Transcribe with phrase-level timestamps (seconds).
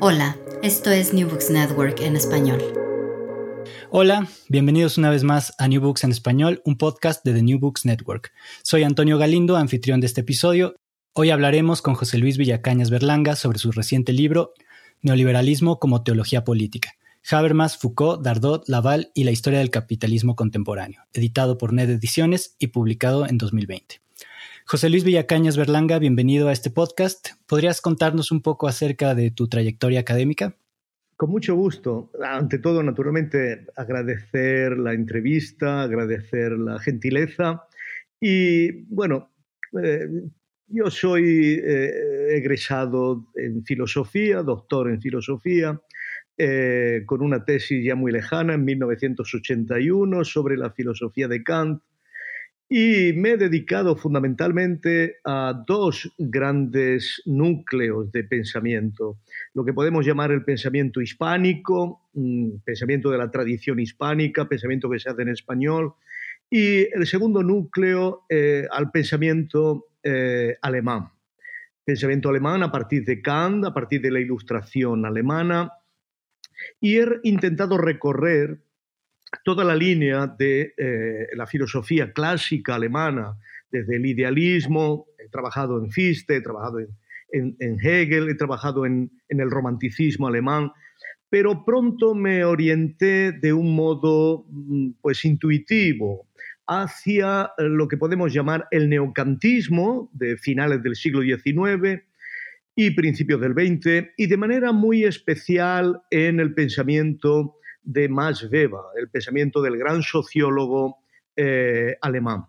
[0.00, 2.60] Hola, esto es New Books Network en español.
[3.90, 7.60] Hola, bienvenidos una vez más a New Books en español, un podcast de The New
[7.60, 8.32] Books Network.
[8.64, 10.74] Soy Antonio Galindo, anfitrión de este episodio.
[11.12, 14.52] Hoy hablaremos con José Luis Villacañas Berlanga sobre su reciente libro
[15.02, 16.94] Neoliberalismo como teología política.
[17.30, 22.68] Habermas, Foucault, Dardot, Laval y la historia del capitalismo contemporáneo, editado por NED Ediciones y
[22.68, 24.00] publicado en 2020.
[24.70, 27.28] José Luis Villacañas Berlanga, bienvenido a este podcast.
[27.46, 30.58] ¿Podrías contarnos un poco acerca de tu trayectoria académica?
[31.16, 32.10] Con mucho gusto.
[32.22, 37.62] Ante todo, naturalmente, agradecer la entrevista, agradecer la gentileza.
[38.20, 39.30] Y bueno,
[39.82, 40.06] eh,
[40.66, 45.80] yo soy eh, egresado en filosofía, doctor en filosofía,
[46.36, 51.82] eh, con una tesis ya muy lejana en 1981 sobre la filosofía de Kant
[52.68, 59.16] y me he dedicado fundamentalmente a dos grandes núcleos de pensamiento,
[59.54, 64.98] lo que podemos llamar el pensamiento hispánico, mm, pensamiento de la tradición hispánica, pensamiento que
[64.98, 65.94] se hace en español,
[66.50, 71.10] y el segundo núcleo eh, al pensamiento eh, alemán.
[71.84, 75.72] Pensamiento alemán a partir de Kant, a partir de la ilustración alemana,
[76.80, 78.58] y he intentado recorrer
[79.44, 83.36] toda la línea de eh, la filosofía clásica alemana,
[83.70, 89.50] desde el idealismo, he trabajado en Fichte, he trabajado en, Hegel, he trabajado en, el
[89.50, 90.72] romanticismo alemán,
[91.28, 96.26] pero pronto me orienté de un modo mm, pues intuitivo
[96.66, 102.02] hacia lo que podemos llamar el neocantismo de finales del siglo XIX
[102.74, 108.80] y principios del XX, y de manera muy especial en el pensamiento de Max Weber,
[108.96, 110.98] el pensamiento del gran sociólogo
[111.36, 112.46] eh, alemán.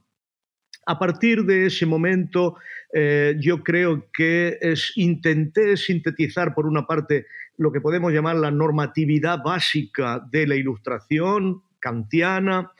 [0.85, 2.55] A partir de ese momento,
[2.93, 8.51] eh, yo creo que es, intenté sintetizar, por una parte, lo que podemos llamar la
[8.51, 12.71] normatividad básica de la ilustración kantiana,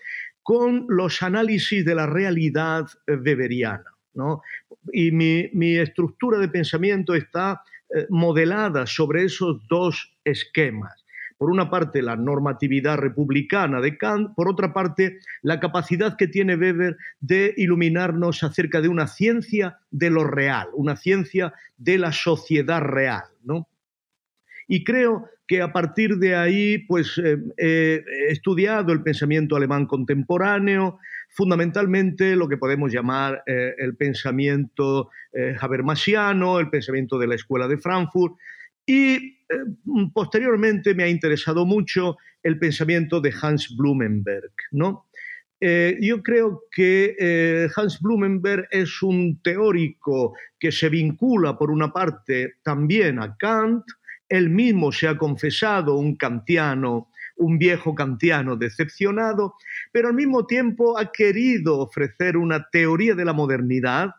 [0.41, 3.85] con los análisis de la realidad eh, weberiana.
[4.91, 7.61] Y mi, estructura de pensamiento está
[8.09, 11.05] modelada sobre esos dos esquemas
[11.39, 16.57] por una parte, la normatividad republicana de Kant, por otra parte, la capacidad que tiene
[16.57, 22.81] Weber de iluminarnos acerca de una ciencia de lo real, una ciencia de la sociedad
[22.81, 23.23] real.
[23.41, 23.69] ¿no?
[24.67, 30.99] Y creo que a partir de ahí pues, eh, he estudiado el pensamiento alemán contemporáneo,
[31.29, 37.69] fundamentalmente lo que podemos llamar eh, el pensamiento eh, habermasiano, el pensamiento de la Escuela
[37.69, 38.35] de Frankfurt,
[38.85, 39.38] y eh,
[40.13, 44.51] posteriormente me ha interesado mucho el pensamiento de Hans Blumenberg.
[44.71, 45.07] ¿no?
[45.59, 51.91] Eh, yo creo que eh, Hans Blumenberg es un teórico que se vincula, por una
[51.91, 53.83] parte, también a Kant.
[54.29, 59.55] Él mismo se ha confesado un kantiano, un viejo kantiano decepcionado,
[59.91, 64.11] pero al mismo tiempo ha querido ofrecer una teoría de la modernidad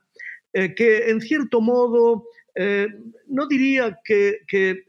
[0.52, 2.24] que, en cierto modo,
[2.54, 2.88] eh,
[3.28, 4.40] no diría que,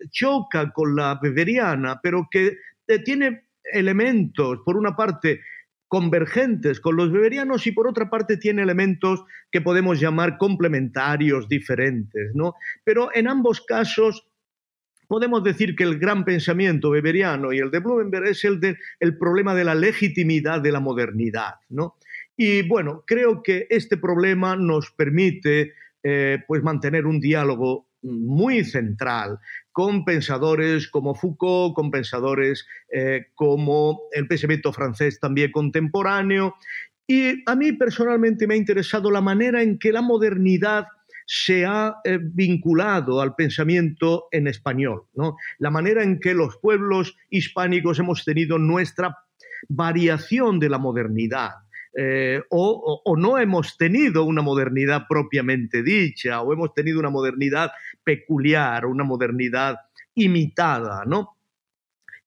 [0.09, 2.57] choca con la beberiana, pero que
[2.87, 5.41] eh, tiene elementos, por una parte,
[5.87, 12.33] convergentes con los beberianos y por otra parte tiene elementos que podemos llamar complementarios, diferentes,
[12.33, 12.55] ¿no?
[12.85, 14.25] Pero en ambos casos
[15.07, 18.77] podemos decir que el gran pensamiento beberiano y el de Blumenberg es el del
[19.19, 21.97] problema de la legitimidad de la modernidad, ¿no?
[22.37, 25.73] Y bueno, creo que este problema nos permite
[26.03, 29.39] eh, pues mantener un diálogo muy central
[29.71, 36.55] con pensadores como Foucault, con pensadores eh, como el pensamiento francés también contemporáneo.
[37.07, 40.85] Y a mí personalmente me ha interesado la manera en que la modernidad
[41.25, 45.37] se ha eh, vinculado al pensamiento en español, ¿no?
[45.59, 49.17] la manera en que los pueblos hispánicos hemos tenido nuestra
[49.69, 51.51] variación de la modernidad.
[51.93, 57.71] Eh, o, no hemos tenido una modernidad propiamente dicha, o hemos tenido una modernidad
[58.03, 59.77] peculiar, una modernidad
[60.15, 61.37] imitada, ¿no?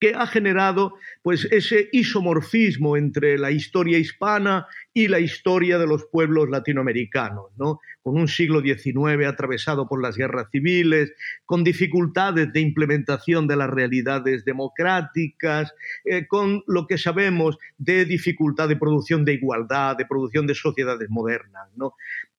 [0.00, 6.04] Que ha generado pues, ese isomorfismo entre la historia hispana y la historia de los
[6.10, 7.80] pueblos latinoamericanos, ¿no?
[8.02, 11.12] con un siglo XIX atravesado por las guerras civiles,
[11.46, 15.72] con dificultades de implementación de las realidades democráticas,
[16.04, 21.08] eh, con lo que sabemos de dificultad de producción de igualdad, de producción de sociedades
[21.08, 21.68] modernas.
[21.76, 21.94] ¿no?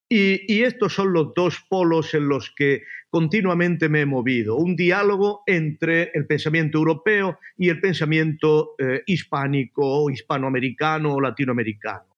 [0.07, 5.42] Y, estos son los dos polos en los que continuamente me he movido, un diálogo
[5.48, 12.16] entre el pensamiento europeo y el pensamiento eh, hispánico, hispanoamericano o latinoamericano.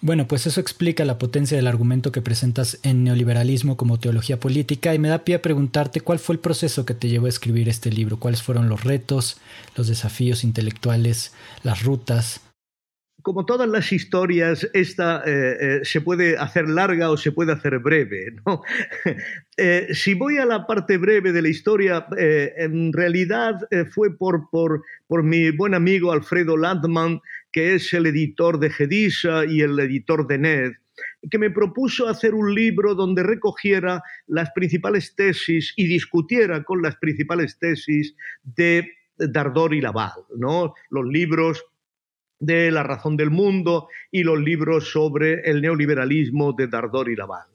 [0.00, 4.94] Bueno, pues eso explica la potencia del argumento que presentas en neoliberalismo como teología política
[4.94, 7.68] y me da pie a preguntarte cuál fue el proceso que te llevó a escribir
[7.68, 9.40] este libro, cuáles fueron los retos,
[9.74, 11.32] los desafíos intelectuales,
[11.62, 12.45] las rutas,
[13.26, 17.80] como todas las historias, esta eh, eh, se puede hacer larga o se puede hacer
[17.80, 18.36] breve.
[19.58, 23.54] Eh, si voy a la parte breve de la historia, en realidad
[23.90, 29.46] fue por, por, por, mi buen amigo Alfredo Landman, que es el editor de Gedisa
[29.46, 30.72] y el editor de NED,
[31.30, 36.96] que me propuso hacer un libro donde recogiera las principales tesis y discutiera con las
[36.96, 40.74] principales tesis de Dardor y Laval, ¿no?
[40.90, 41.64] los libros
[42.38, 47.46] de La razón del mundo y los libros sobre el neoliberalismo de Dardor y Laval.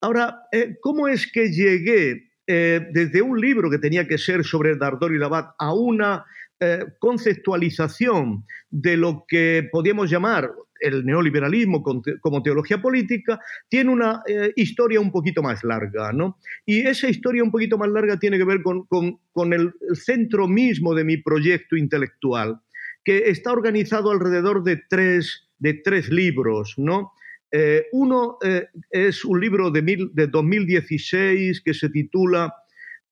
[0.00, 4.76] Ahora, eh, ¿cómo es que llegué eh, desde un libro que tenía que ser sobre
[4.76, 6.24] Dardor y Laval a una
[6.58, 10.50] eh, conceptualización de lo que podíamos llamar
[10.80, 11.82] el neoliberalismo
[12.22, 13.38] como teología política,
[13.68, 14.22] tiene una
[14.56, 16.38] historia un poquito más larga, ¿no?
[16.64, 21.04] Y esa historia un poquito más larga tiene que ver con el centro mismo de
[21.04, 22.62] mi proyecto intelectual
[23.04, 27.12] que está organizado alrededor de tres, de tres libros, ¿no?
[27.52, 32.54] Eh, uno eh, es un libro de, de 2016 que se titula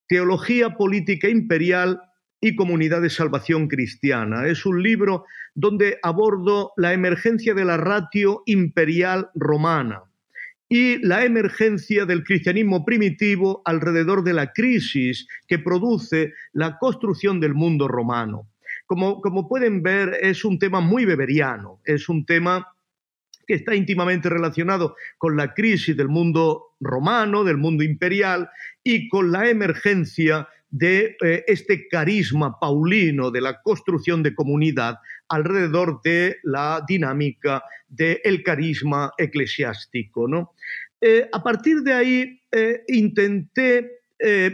[0.07, 2.01] Teología Política Imperial
[2.41, 4.47] y Comunidad de Salvación Cristiana.
[4.47, 5.25] Es un libro
[5.55, 10.03] donde abordo la emergencia de la ratio imperial romana
[10.69, 17.55] y la emergencia del cristianismo primitivo alrededor de la crisis que produce la construcción del
[17.55, 18.47] mundo romano.
[18.89, 22.73] Como, pueden ver, es un tema muy beberiano, es un tema
[23.47, 28.49] que está íntimamente relacionado con la crisis del mundo romano, del mundo imperial
[28.83, 36.01] y con la emergencia de eh, este carisma paulino de la construcción de comunidad alrededor
[36.03, 40.27] de la dinámica del carisma eclesiástico.
[40.27, 40.55] ¿no?
[40.99, 43.99] Eh, a partir de ahí eh, intenté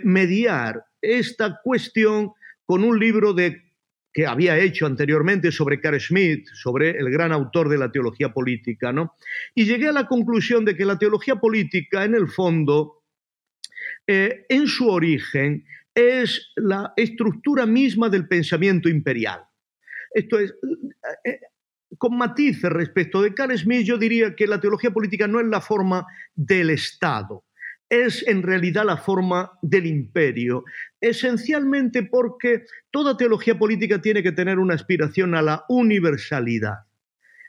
[0.03, 2.33] mediar esta cuestión
[2.67, 3.65] con un libro de
[4.15, 8.93] que había hecho anteriormente sobre Carl Schmitt, sobre el gran autor de la teología política,
[8.93, 9.17] ¿no?
[9.57, 13.03] Y llegué a la conclusión de que la teología política, en el fondo,
[14.07, 19.41] eh, en su origen, es la estructura misma del pensamiento imperial.
[20.13, 21.41] Esto es, eh, eh,
[21.99, 25.61] con matices respecto de Carl Schmitt, yo diría que la teología política no es la
[25.61, 26.07] forma
[26.37, 27.45] del Estado,
[28.03, 30.65] es en realidad la forma del imperio,
[31.01, 36.79] esencialmente porque toda teología política tiene que tener una aspiración a la universalidad.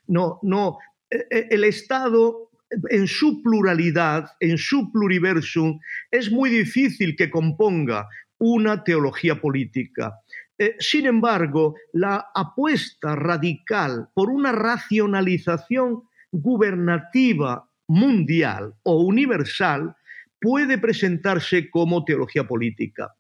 [0.08, 0.78] No, no,
[1.10, 2.50] e, e, el Estado
[2.90, 5.80] en su pluralidad, en su pluriversum,
[6.12, 8.08] es muy difícil que componga
[8.38, 10.20] una teología política.
[10.58, 19.96] Eh, sin embargo, la apuesta radical por una racionalización gubernativa mundial o universal
[20.40, 23.14] puede presentarse como teología política.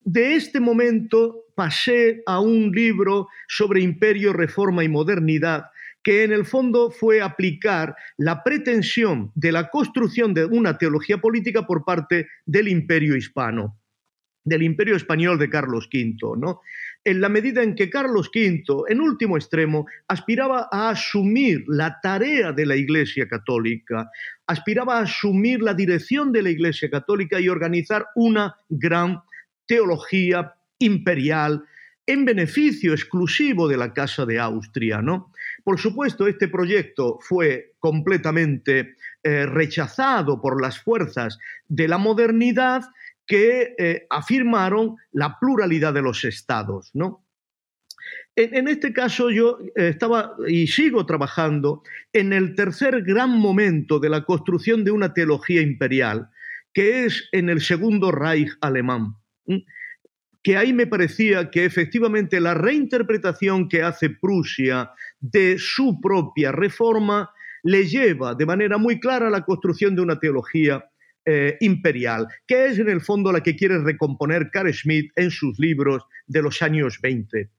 [0.00, 5.70] De este momento pasé a un libro sobre imperio, reforma y modernidad,
[6.02, 11.66] que en el fondo fue aplicar la pretensión de la construcción de una teología política
[11.66, 13.80] por parte del imperio hispano,
[14.44, 16.38] del imperio español de Carlos V.
[16.38, 16.60] ¿no?
[17.04, 22.52] en la medida en que Carlos V, en último extremo, aspiraba a asumir la tarea
[22.52, 24.10] de la Iglesia Católica,
[24.46, 29.20] aspiraba a asumir la dirección de la Iglesia Católica y organizar una gran
[29.66, 31.64] teología imperial
[32.06, 35.02] en beneficio exclusivo de la Casa de Austria.
[35.02, 35.30] ¿no?
[35.62, 42.82] Por supuesto, este proyecto fue completamente eh, rechazado por las fuerzas de la modernidad
[43.26, 46.90] que eh, afirmaron la pluralidad de los estados.
[46.94, 47.24] ¿no?
[48.36, 54.08] En, este caso yo eh, estaba y sigo trabajando en el tercer gran momento de
[54.08, 56.28] la construcción de una teología imperial,
[56.72, 59.14] que es en el segundo Reich alemán.
[60.42, 64.90] que ahí me parecía que efectivamente la reinterpretación que hace Prusia
[65.20, 67.30] de su propia reforma
[67.62, 70.84] le lleva de manera muy clara a la construcción de una teología
[71.26, 75.58] eh, imperial, que es en el fondo la que quiere recomponer Carl Schmitt en sus
[75.58, 77.50] libros de los años 20.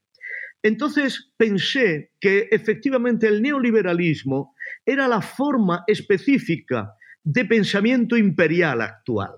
[0.61, 4.55] Entonces pensé que efectivamente el neoliberalismo
[4.85, 6.93] era la forma específica
[7.23, 9.31] de pensamiento imperial actual.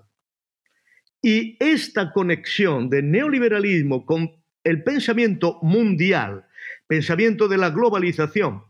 [1.22, 4.30] Y esta conexión de neoliberalismo con
[4.62, 6.46] el pensamiento mundial,
[6.86, 8.62] pensamiento de la globalización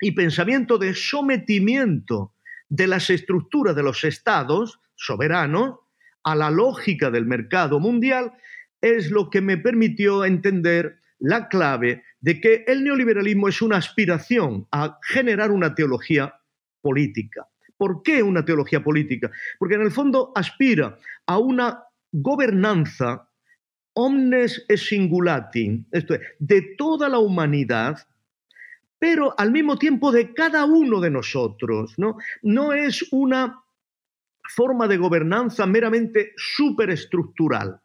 [0.00, 2.34] y pensamiento de sometimiento
[2.68, 5.78] de las estructuras de los estados soberanos
[6.24, 8.32] a la lógica del mercado mundial,
[8.80, 14.66] es lo que me permitió entender la clave de que el neoliberalismo es una aspiración
[14.72, 16.34] a generar una teología
[16.80, 17.46] política.
[17.76, 19.30] ¿Por qué una teología política?
[19.58, 23.28] Porque en el fondo aspira a una gobernanza
[23.92, 28.06] omnes e singulati, esto es, de toda la humanidad,
[28.98, 31.94] pero al mismo tiempo de cada uno de nosotros.
[31.98, 33.62] No, no es una
[34.48, 37.80] forma de gobernanza meramente superestructural.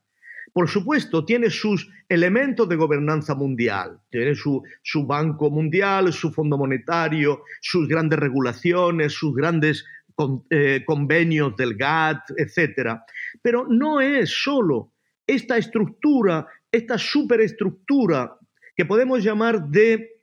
[0.54, 4.64] Por supuesto, tiene sus elementos de gobernanza mundial, tiene su,
[5.06, 9.86] Banco Mundial, su Fondo Monetario, sus grandes regulaciones, sus grandes
[10.50, 13.00] eh, convenios del GATT, etc.
[13.42, 14.92] Pero no es solo
[15.26, 18.38] esta estructura, esta superestructura
[18.76, 20.22] que podemos llamar de,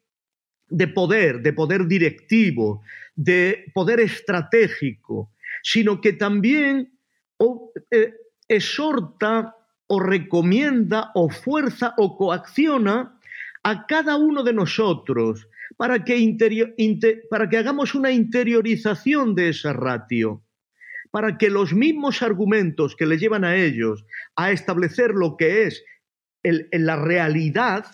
[0.68, 2.82] de poder, de poder directivo,
[3.14, 6.98] de poder estratégico, sino que también
[7.90, 8.14] eh,
[8.48, 9.54] exhorta
[9.86, 13.18] o recomienda o fuerza o coacciona
[13.62, 20.42] a cada uno de nosotros para que, para que hagamos una interiorización de esa ratio,
[21.10, 24.04] para que los mismos argumentos que le llevan a ellos
[24.36, 25.84] a establecer lo que es
[26.42, 27.86] la realidad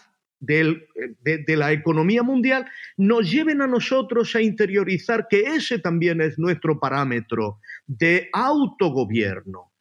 [0.47, 0.87] de,
[1.23, 6.79] de, la economía mundial nos lleven a nosotros a interiorizar que ese también es nuestro
[6.79, 9.73] parámetro de autogobierno.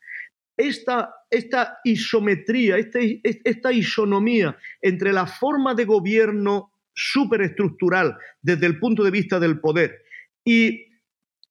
[0.55, 9.03] Esta, esta isometría, este, esta isonomía entre la forma de gobierno superestructural desde el punto
[9.03, 10.03] de vista del poder
[10.45, 10.87] y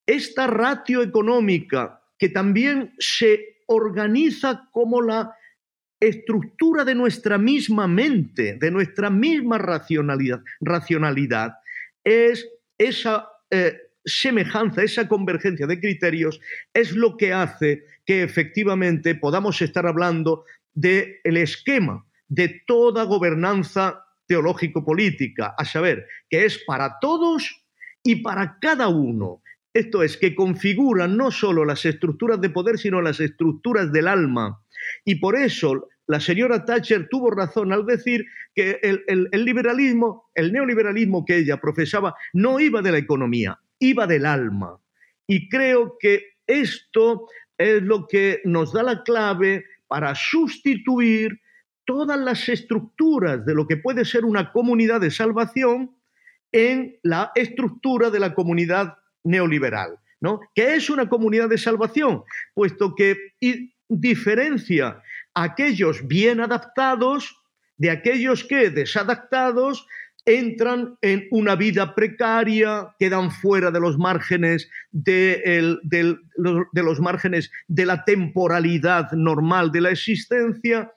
[0.06, 5.34] esta ratio económica que también se organiza como la
[6.02, 11.54] estructura de nuestra misma mente, de nuestra misma racionalidad,
[12.02, 16.40] es esa eh, semejanza, esa convergencia de criterios,
[16.74, 20.44] es lo que hace que efectivamente podamos estar hablando
[20.74, 27.64] del el esquema de toda gobernanza teológico-política, a saber, que es para todos
[28.02, 29.40] y para cada uno.
[29.72, 34.62] Esto es, que configura no solo las estructuras de poder, sino las estructuras del alma.
[35.04, 41.24] Y por eso la señora Thatcher tuvo razón al decir que el, liberalismo, el neoliberalismo
[41.24, 44.80] que ella profesaba, no iba de la economía, iba del alma.
[45.26, 51.40] Y creo que esto es lo que nos da la clave para sustituir
[51.84, 55.96] todas las estructuras de lo que puede ser una comunidad de salvación
[56.50, 59.98] en la estructura de la comunidad neoliberal.
[60.20, 60.40] ¿no?
[60.54, 62.22] ¿Qué es una comunidad de salvación?
[62.54, 63.16] Puesto que
[63.88, 65.02] diferencia
[65.34, 67.36] aquellos bien adaptados
[67.76, 69.86] de aquellos que desadaptados
[70.24, 75.76] entran en una vida precaria, quedan fuera de los márgenes de,
[76.36, 80.92] los márgenes de la temporalidad normal de la existencia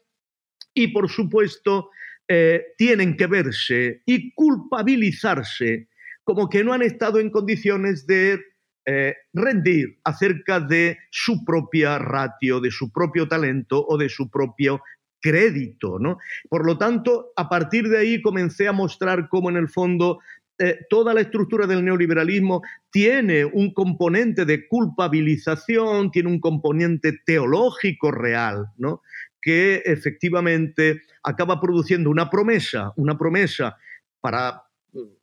[0.73, 1.89] y, por supuesto,
[2.27, 5.87] eh, tienen que verse y culpabilizarse
[6.23, 8.39] como que no han estado en condiciones de
[8.85, 14.81] eh, rendir acerca de su propia ratio, de su propio talento o de su propio
[15.19, 15.97] crédito.
[15.99, 16.19] ¿no?
[16.49, 20.19] Por lo tanto, a partir de ahí comencé a mostrar cómo en el fondo
[20.59, 22.61] eh, toda la estructura del neoliberalismo
[22.91, 29.01] tiene un componente de culpabilización, tiene un componente teológico real, ¿no?
[29.41, 33.77] que efectivamente acaba produciendo una promesa, una promesa
[34.21, 34.63] para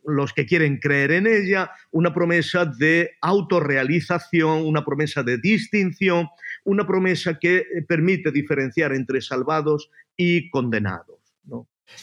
[0.05, 6.29] los que quieren creer en ella, una promesa de autorrealización, una promesa de distinción,
[6.64, 11.23] una promesa que eh, permite diferenciar entre salvados y condenados.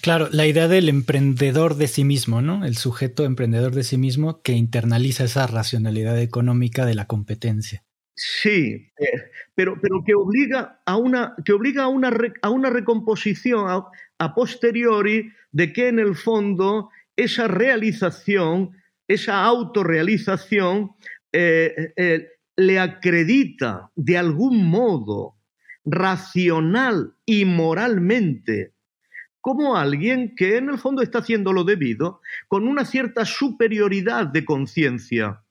[0.01, 2.63] Claro, la idea del emprendedor de sí mismo, ¿no?
[2.63, 7.83] El sujeto emprendedor de sí mismo que internaliza esa racionalidad económica de la competencia.
[8.15, 12.11] Sí, eh, pero, pero que obliga a una, que obliga a una,
[12.41, 13.65] a una recomposición
[14.17, 16.89] a, posteriori de que en el fondo
[17.23, 18.71] esa realización,
[19.07, 20.91] esa autorrealización,
[21.31, 25.35] eh, le acredita de algún modo
[25.85, 28.73] racional y moralmente
[29.41, 34.43] como alguien que en el fondo está haciendo lo debido con una cierta superioridad de
[34.43, 35.41] conciencia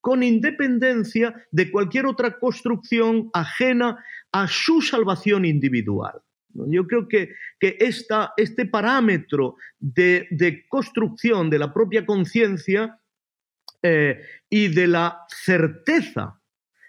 [0.00, 6.20] con independencia de cualquier otra construcción ajena a su salvación individual.
[6.54, 12.98] Yo creo que, que este parámetro de, construcción de la propia conciencia
[13.82, 16.40] eh, y de la certeza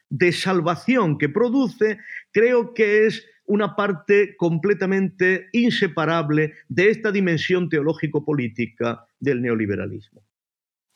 [0.10, 1.98] de salvación que produce,
[2.32, 10.24] creo que es una parte completamente inseparable de esta dimensión teológico-política del neoliberalismo.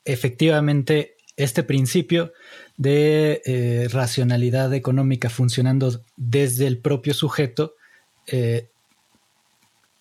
[0.04, 2.32] Efectivamente, este principio
[2.76, 7.74] de eh, racionalidad económica funcionando desde el propio sujeto
[8.30, 8.68] eh,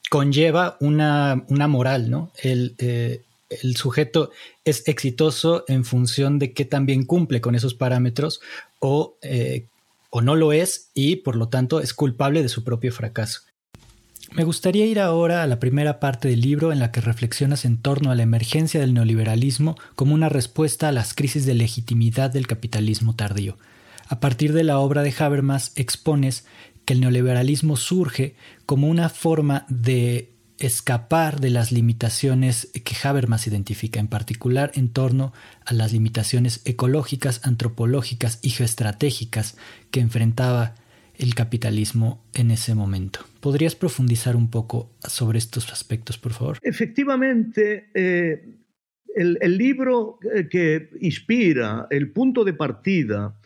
[0.09, 2.31] conlleva una, moral, ¿no?
[2.43, 4.31] Eh, el, sujeto
[4.65, 8.41] es exitoso en función de que también cumple con esos parámetros
[8.79, 9.17] o,
[10.09, 13.41] o no lo es y por lo tanto es culpable de su propio fracaso.
[14.33, 17.77] Me gustaría ir ahora a la primera parte del libro en la que reflexionas en
[17.81, 22.45] torno a la emergencia del neoliberalismo como una respuesta a las crisis de legitimidad del
[22.45, 23.57] capitalismo tardío.
[24.09, 26.45] A partir de la obra de Habermas expones
[26.87, 33.99] que el neoliberalismo surge como una forma de escapar de las limitaciones que Habermas identifica,
[33.99, 35.33] en particular en torno
[35.65, 39.57] a las limitaciones ecológicas, antropológicas y geoestratégicas
[39.91, 40.75] que enfrentaba
[41.17, 43.19] el capitalismo en ese momento.
[43.41, 46.57] ¿Podrías profundizar un poco sobre estos aspectos, por favor?
[46.61, 48.45] Efectivamente, eh,
[49.13, 53.37] el, libro eh, que inspira el punto de partida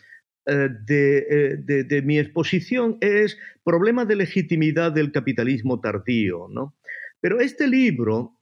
[0.46, 6.48] eh, de, mi exposición es Problema de legitimidad del capitalismo tardío.
[6.50, 6.74] ¿no?
[7.20, 8.38] Pero este libro,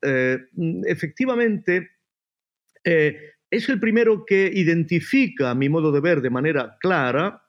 [0.86, 1.90] efectivamente,
[2.82, 7.42] es el primero que identifica, a mi modo de ver, de manera clara,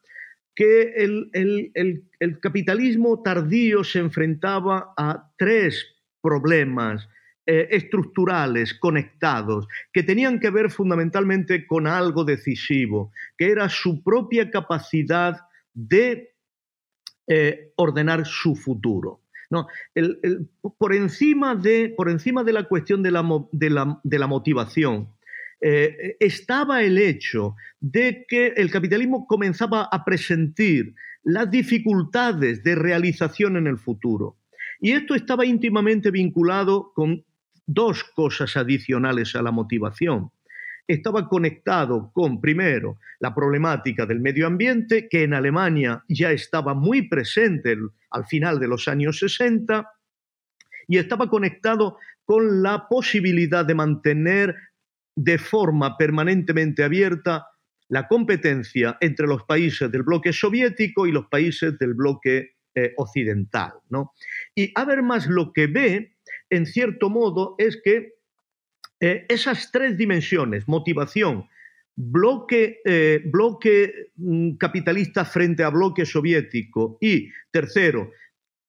[0.55, 7.07] que el, capitalismo tardío se enfrentaba a tres problemas
[7.45, 14.51] eh, estructurales conectados que tenían que ver fundamentalmente con algo decisivo, que era su propia
[14.51, 15.39] capacidad
[15.73, 16.35] de
[17.27, 19.21] eh, ordenar su futuro.
[19.49, 19.67] No,
[20.77, 25.09] por, encima de, por, encima de, la cuestión de la, de la motivación,
[25.63, 33.57] eh, estaba el hecho de que el capitalismo comenzaba a presentir las dificultades de realización
[33.57, 34.37] en el futuro.
[34.79, 37.23] Y esto estaba íntimamente vinculado con
[37.73, 40.31] dos cosas adicionales a la motivación.
[40.87, 47.07] Estaba conectado con, primero, la problemática del medio ambiente, que en Alemania ya estaba muy
[47.07, 47.77] presente
[48.09, 49.87] al final de los años 60,
[50.87, 54.55] y estaba conectado con la posibilidad de mantener
[55.15, 57.47] de forma permanentemente abierta
[57.87, 63.73] la competencia entre los países del bloque soviético y los países del bloque eh, occidental.
[63.89, 64.13] ¿no?
[64.55, 66.15] Y Habermas lo que ve,
[66.51, 68.13] en cierto modo, es que
[68.99, 71.47] eh, esas tres dimensiones, motivación,
[71.95, 78.11] bloque, eh, bloque mm, capitalista frente a bloque soviético y, tercero,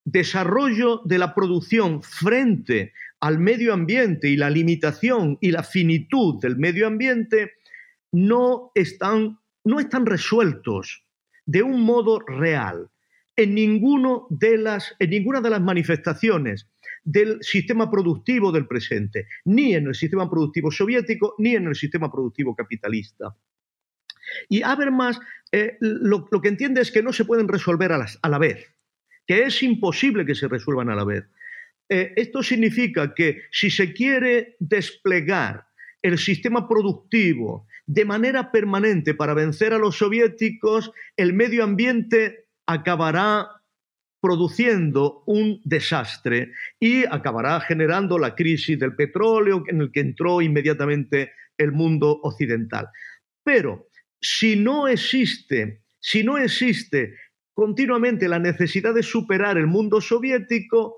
[0.05, 6.57] desarrollo de la producción frente al medio ambiente y la limitación y la finitud del
[6.57, 7.53] medio ambiente
[8.12, 11.05] no están, no están resueltos
[11.47, 12.92] de un modo real
[13.37, 16.68] en, ninguno de las, en ninguna de las manifestaciones
[17.05, 22.11] del sistema productivo del presente, ni en el sistema productivo soviético, ni en el sistema
[22.11, 23.37] productivo capitalista.
[24.49, 25.18] Y Habermas
[25.51, 28.75] eh, lo, lo, que entiende es que no se pueden resolver a, a la vez,
[29.27, 31.25] que es imposible que se resuelvan a la vez.
[31.88, 35.66] Eh, esto significa que si se quiere desplegar
[36.01, 43.62] el sistema productivo de manera permanente para vencer a los soviéticos, el medio ambiente acabará
[44.20, 51.33] produciendo un desastre y acabará generando la crisis del petróleo en el que entró inmediatamente
[51.59, 52.88] el mundo occidental.
[53.42, 53.88] Pero
[54.20, 57.16] si no existe, si no existe
[57.53, 60.96] continuamente la necesidad de superar el mundo soviético,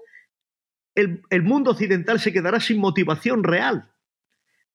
[0.94, 3.90] el, mundo occidental se quedará sin motivación real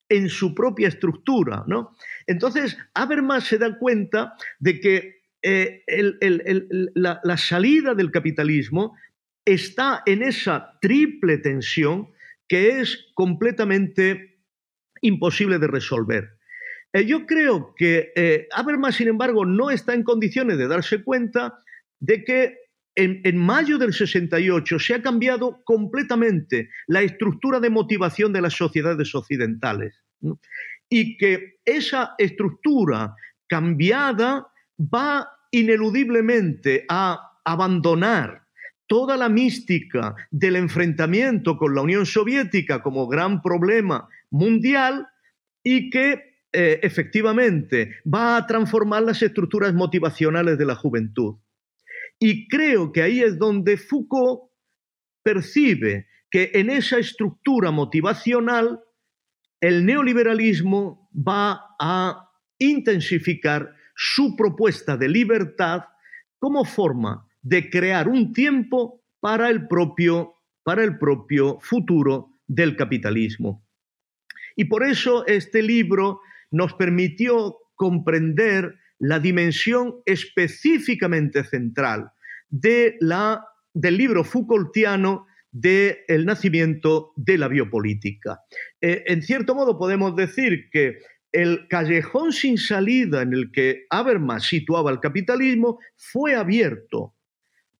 [0.09, 1.63] en su propia estructura.
[1.67, 1.95] ¿no?
[2.25, 5.83] Entonces, Habermas se da cuenta de que eh,
[6.95, 8.95] la, la, salida del capitalismo
[9.45, 12.09] está en esa triple tensión
[12.47, 14.39] que es completamente
[15.01, 16.39] imposible de resolver.
[16.93, 21.63] Eh, yo creo que eh, Habermas, sin embargo, no está en condiciones de darse cuenta
[21.99, 22.57] de que
[22.95, 29.15] en, mayo del 68 se ha cambiado completamente la estructura de motivación de las sociedades
[29.15, 29.95] occidentales
[30.89, 33.15] y que esa estructura
[33.47, 34.47] cambiada
[34.79, 38.47] va ineludiblemente a abandonar
[38.87, 45.07] toda la mística del enfrentamiento con la Unión Soviética como gran problema mundial
[45.63, 51.35] y que eh, efectivamente va a transformar las estructuras motivacionales de la juventud.
[52.17, 54.51] Y creo que ahí es donde Foucault
[55.23, 58.79] percibe que en esa estructura motivacional
[59.61, 65.83] el neoliberalismo va a intensificar su propuesta de libertad
[66.37, 73.61] como forma de crear un tiempo para el propio, para el propio futuro del capitalismo.
[74.55, 82.11] Y por eso este libro nos permitió comprender la dimensión específicamente central
[82.47, 88.39] de la, del libro Foucaultiano del el nacimiento de la biopolítica.
[88.79, 90.99] Eh, en cierto modo podemos decir que
[91.31, 97.15] el callejón sin salida en el que Habermas situaba el capitalismo fue abierto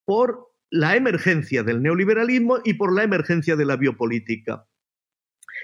[0.05, 4.67] por la emergencia del neoliberalismo y por la emergencia de la biopolítica.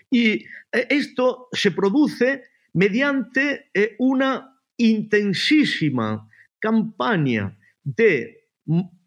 [0.09, 2.43] Y eh, esto se produce
[2.73, 6.27] mediante eh, una intensísima
[6.59, 8.49] campaña de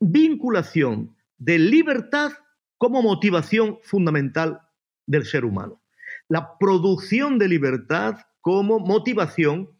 [0.01, 2.33] vinculación de libertad
[2.79, 4.61] como motivación fundamental
[5.07, 5.83] del ser humano.
[6.29, 9.70] La producción de libertad como motivación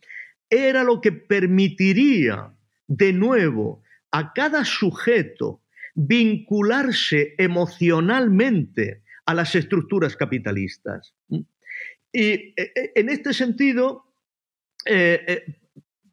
[0.51, 2.55] era lo que permitiría
[2.87, 5.63] de nuevo a cada sujeto
[5.95, 11.15] vincularse emocionalmente a las estructuras capitalistas.
[11.29, 11.43] Y
[12.23, 14.05] eh, eh, en este sentido,
[14.87, 15.45] eh,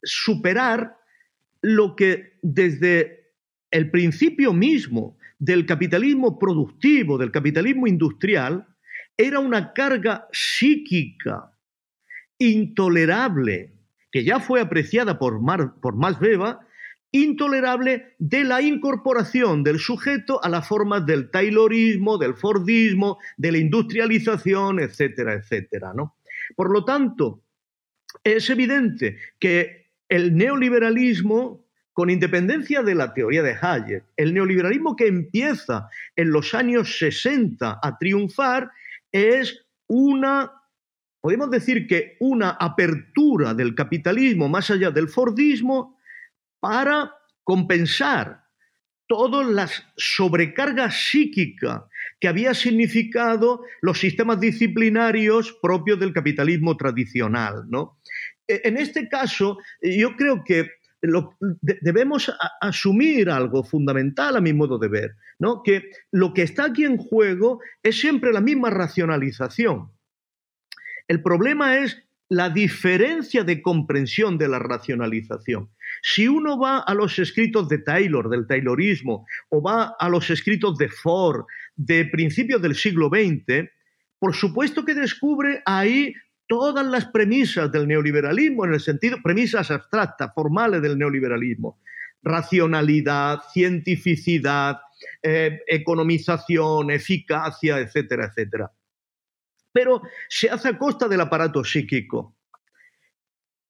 [0.03, 0.97] superar
[1.61, 3.31] lo que desde
[3.71, 8.67] el principio mismo del capitalismo productivo, del capitalismo industrial,
[9.17, 11.54] era una carga psíquica
[12.39, 13.73] intolerable,
[14.11, 15.39] que ya fue apreciada por,
[15.81, 16.57] por Max Weber,
[17.11, 23.57] intolerable de la incorporación del sujeto a las formas del taylorismo, del fordismo, de la
[23.57, 25.93] industrialización, etcétera, etcétera.
[25.93, 26.17] ¿no?
[26.55, 27.41] Por lo tanto,
[28.23, 35.07] es evidente que el neoliberalismo con independencia de la teoría de Hayek, el neoliberalismo que
[35.07, 38.69] empieza en los años 60 a triunfar
[39.13, 40.54] es una,
[41.25, 45.97] podemos decir que una apertura del capitalismo más allá del Fordismo
[46.59, 48.43] para compensar
[49.07, 51.81] todas las sobrecargas psíquicas
[52.19, 57.63] que había significado los sistemas disciplinarios propios del capitalismo tradicional.
[57.69, 57.97] ¿no?
[58.47, 60.69] E, en este caso, yo creo que
[61.81, 65.63] debemos asumir algo fundamental a mi modo de ver, ¿no?
[65.63, 69.94] que lo que está aquí en juego es siempre la misma racionalización.
[71.07, 75.69] El problema es la diferencia de comprensión de la racionalización.
[76.01, 80.77] Si uno va a los escritos de Taylor, del Taylorismo, o va a los escritos
[80.77, 83.69] de Ford, de principios del siglo XX,
[84.17, 86.13] por supuesto que descubre ahí
[86.47, 91.79] todas las premisas del neoliberalismo, en el sentido, premisas abstractas, formales del neoliberalismo.
[92.23, 94.79] Racionalidad, cientificidad,
[95.21, 98.71] eh, economización, eficacia, etcétera, etcétera.
[99.75, 102.33] Pero se hace a costa del aparato psíquico.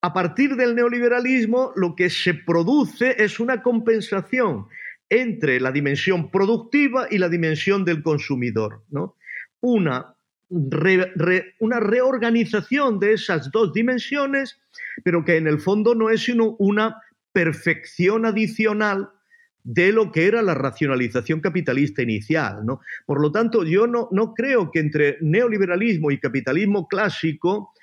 [0.03, 4.67] A partir del neoliberalismo, lo que se produce es una compensación
[5.09, 8.83] entre la dimensión productiva y la dimensión del consumidor.
[8.91, 9.15] ¿no?
[9.61, 10.15] Una
[10.49, 14.59] una reorganización de esas dos dimensiones,
[15.03, 19.09] pero que en el fondo no es sino una perfección adicional
[19.65, 22.63] de lo que era la racionalización capitalista inicial.
[22.65, 22.81] ¿no?
[23.05, 27.73] Por lo tanto, yo no, no creo que entre neoliberalismo y capitalismo clásico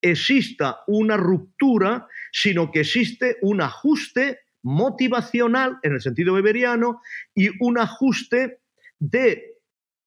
[0.00, 7.00] exista una ruptura, sino que existe un ajuste motivacional, en el sentido weberiano,
[7.34, 8.60] y un ajuste
[9.00, 9.56] de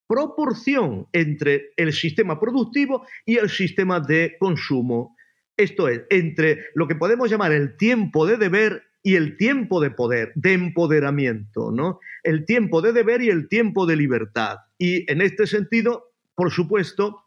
[0.08, 5.17] proporción entre el sistema productivo y el sistema de consumo.
[5.58, 9.91] Esto es, entre lo que podemos llamar el tiempo de deber y el tiempo de
[9.91, 12.00] poder, de empoderamiento, ¿no?
[12.24, 14.58] El tiempo de deber y el tiempo de libertad.
[14.80, 17.24] Y en este sentido, por supuesto,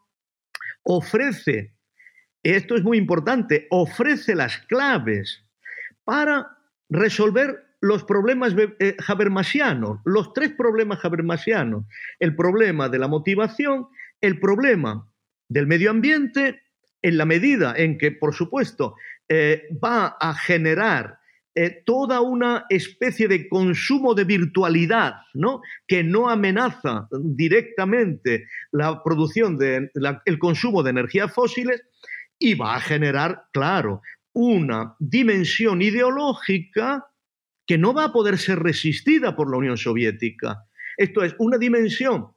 [0.83, 1.73] ofrece,
[2.43, 5.45] esto es muy importante, ofrece las claves
[6.03, 6.57] para
[6.89, 11.85] resolver los problemas eh, habermasianos, los tres problemas habermasianos,
[12.19, 13.87] el problema de la motivación,
[14.19, 15.09] el problema
[15.47, 16.61] del medio ambiente,
[17.01, 18.95] en la medida en que, por supuesto,
[19.29, 21.18] eh, va a generar
[21.55, 25.61] eh, toda una especie de consumo de virtualidad, ¿no?
[25.87, 29.89] que no amenaza directamente la producción de
[30.25, 31.81] el consumo de energías fósiles
[32.37, 34.01] y va a generar, claro,
[34.33, 37.05] una dimensión ideológica
[37.65, 40.65] que no va a poder ser resistida por la Unión Soviética.
[40.97, 42.31] Esto es una dimensión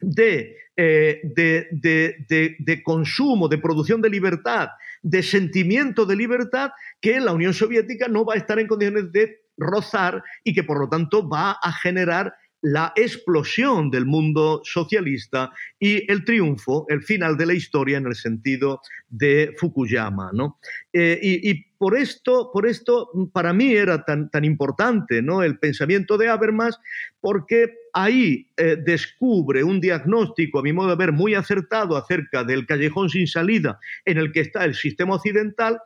[0.00, 4.68] de, eh, de, consumo, de producción de libertad,
[5.02, 9.40] de sentimiento de libertad, que la Unión Soviética no va a estar en condiciones de
[9.56, 16.10] rozar y que por lo tanto va a generar la explosión del mundo socialista y
[16.10, 20.30] el triunfo, el final de la historia en el sentido de Fukuyama.
[20.32, 20.58] ¿no?
[20.92, 25.42] Eh, y, por, esto, por esto para mí era tan, tan importante ¿no?
[25.42, 26.78] el pensamiento de Habermas,
[27.22, 32.66] porque ahí eh, descubre un diagnóstico, a mi modo de ver, muy acertado acerca del
[32.66, 35.80] callejón sin salida en el que está el sistema occidental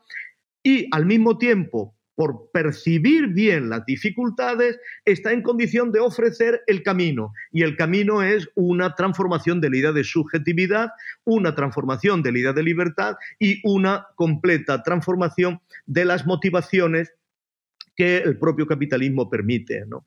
[0.64, 6.83] y al mismo tiempo por percibir bien las dificultades, está en condición de ofrecer el
[6.83, 7.33] camino.
[7.53, 10.90] Y el camino es una transformación de la idea de subjetividad,
[11.24, 17.12] una transformación de la idea de libertad y una completa transformación de las motivaciones
[17.96, 19.85] que el propio capitalismo permite.
[19.87, 20.07] ¿no?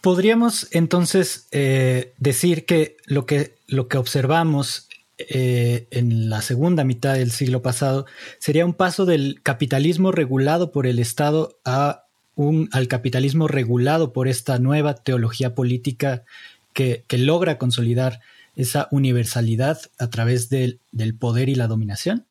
[0.00, 7.14] Podríamos entonces eh, decir que lo, que lo que observamos eh, en la segunda mitad
[7.14, 8.04] del siglo pasado
[8.38, 14.26] sería un paso del capitalismo regulado por el Estado a un, al capitalismo regulado por
[14.26, 16.24] esta nueva teología política
[16.72, 18.20] que, logra consolidar
[18.56, 20.80] esa universalidad a través del,
[21.18, 22.26] poder y la dominación?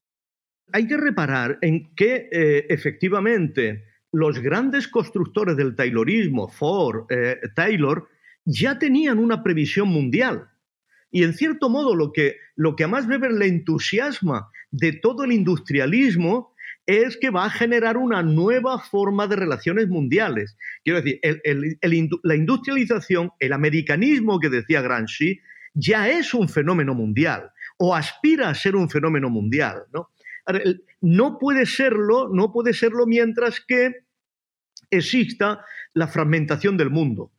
[0.73, 8.09] Hay que reparar en que eh, efectivamente los grandes constructores del Taylorismo, Ford, eh, Taylor,
[8.43, 10.49] ya tenían una previsión mundial
[11.13, 15.23] y en cierto modo lo que, lo que a Max Weber le entusiasma de todo
[15.23, 16.55] el industrialismo
[16.87, 20.57] es que va a generar una nueva forma de relaciones mundiales.
[20.83, 21.19] Quiero decir,
[22.23, 25.39] la industrialización, el americanismo que decía Gramsci,
[25.75, 29.83] ya es un fenómeno mundial o aspira a ser un fenómeno mundial.
[30.99, 34.03] no puede serlo, no puede serlo mientras que
[34.89, 37.31] exista la fragmentación del mundo.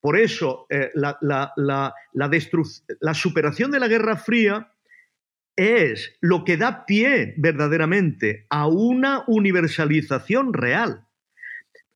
[0.00, 4.72] Por eso, eh, la, la, superación de la Guerra Fría
[5.56, 11.06] es lo que da pie verdaderamente a una universalización real.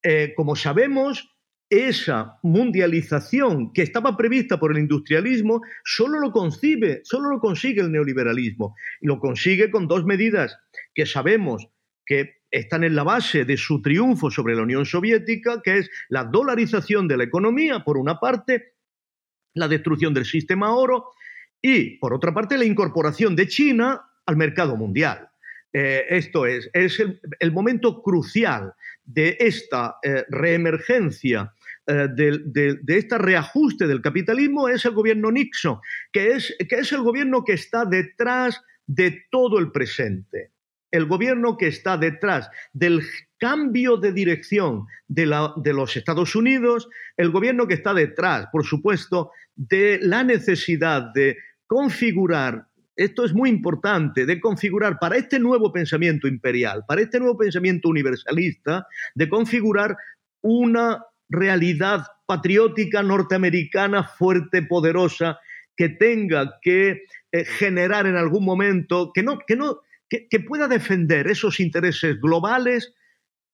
[0.03, 1.37] Eh, como sabemos,
[1.69, 7.91] esa mundialización que estaba prevista por el industrialismo solo lo concibe, solo lo consigue el
[7.91, 8.77] neoliberalismo.
[9.01, 10.57] Y lo consigue con dos medidas
[10.95, 11.69] que sabemos
[12.05, 16.25] que están en la base de su triunfo sobre la Unión Soviética, que es la
[16.25, 18.75] dolarización de la economía, por una parte,
[19.55, 21.11] la destrucción del sistema oro
[21.61, 25.29] y, por otra parte, la incorporación de China al mercado mundial.
[25.73, 31.53] Eh, esto es, el, momento crucial de esta eh, reemergencia,
[31.87, 35.79] eh, de, este reajuste del capitalismo, es el gobierno Nixon,
[36.13, 40.56] que es el gobierno que está detrás de todo el presente
[40.97, 43.03] el gobierno que está detrás del
[43.39, 49.99] cambio de dirección de, los Estados Unidos, el gobierno que está detrás, por supuesto, de
[50.03, 56.85] la necesidad de configurar, esto es muy importante, de configurar para este nuevo pensamiento imperial,
[56.89, 59.97] para este nuevo pensamiento universalista, de configurar
[60.41, 65.39] una realidad patriótica norteamericana fuerte, poderosa,
[65.77, 71.27] que tenga que eh, generar en algún momento, que no, que no, que, pueda defender
[71.29, 72.95] esos intereses globales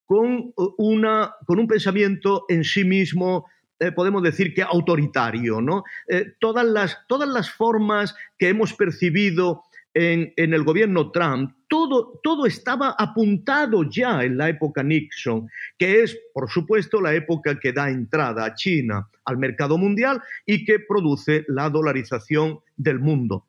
[0.05, 3.47] con, uh, una, con un pensamiento en sí mismo,
[3.79, 5.61] eh, podemos decir que autoritario.
[5.61, 5.85] ¿no?
[6.09, 9.63] Eh, todas, las, todas las formas que hemos percibido
[9.95, 16.03] en, en, el gobierno Trump, todo, todo estaba apuntado ya en la época Nixon, que
[16.03, 20.81] es, por supuesto, la época que da entrada a China al mercado mundial y que
[20.81, 23.47] produce la dolarización del mundo.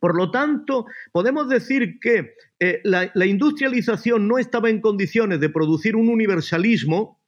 [0.00, 5.96] Por lo tanto, podemos decir que eh, la, industrialización no estaba en condiciones de producir
[5.96, 7.20] un universalismo.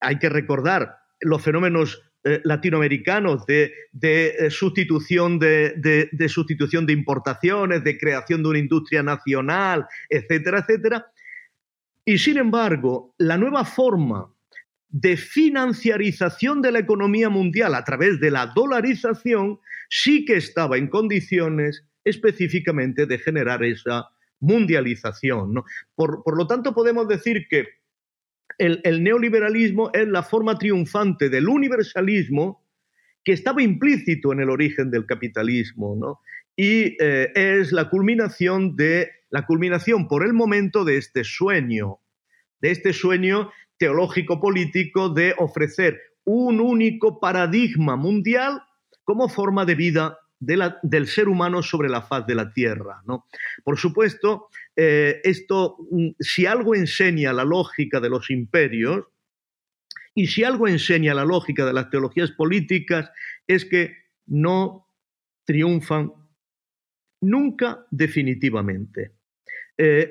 [0.00, 3.72] Hay que recordar los fenómenos eh, latinoamericanos de,
[4.02, 11.06] eh, sustitución de, sustitución de importaciones, de creación de una industria nacional, etcétera, etcétera.
[12.04, 14.32] Y sin embargo, la nueva forma
[14.88, 20.88] de financiarización de la economía mundial a través de la dolarización sí que estaba en
[20.88, 24.08] condiciones específicamente de generar esa
[24.40, 25.54] mundialización.
[25.94, 27.66] Por, lo tanto, podemos decir que
[28.58, 32.64] el, neoliberalismo es la forma triunfante del universalismo
[33.24, 36.20] que estaba implícito en el origen del capitalismo,
[36.54, 41.98] y eh, es la culminación de la culminación por el momento de este sueño,
[42.60, 48.62] de este sueño teológico político de ofrecer un único paradigma mundial
[49.04, 53.02] como forma de vida del ser humano sobre la faz de la tierra.
[53.06, 53.26] ¿no?
[53.64, 59.06] Por supuesto, eh, esto, mm, si algo enseña la lógica de los imperios,
[60.14, 63.10] y si algo enseña la lógica de las teologías políticas,
[63.46, 63.94] es que
[64.26, 64.88] no
[65.44, 66.10] triunfan
[67.20, 69.12] nunca definitivamente.
[69.76, 70.10] Eh,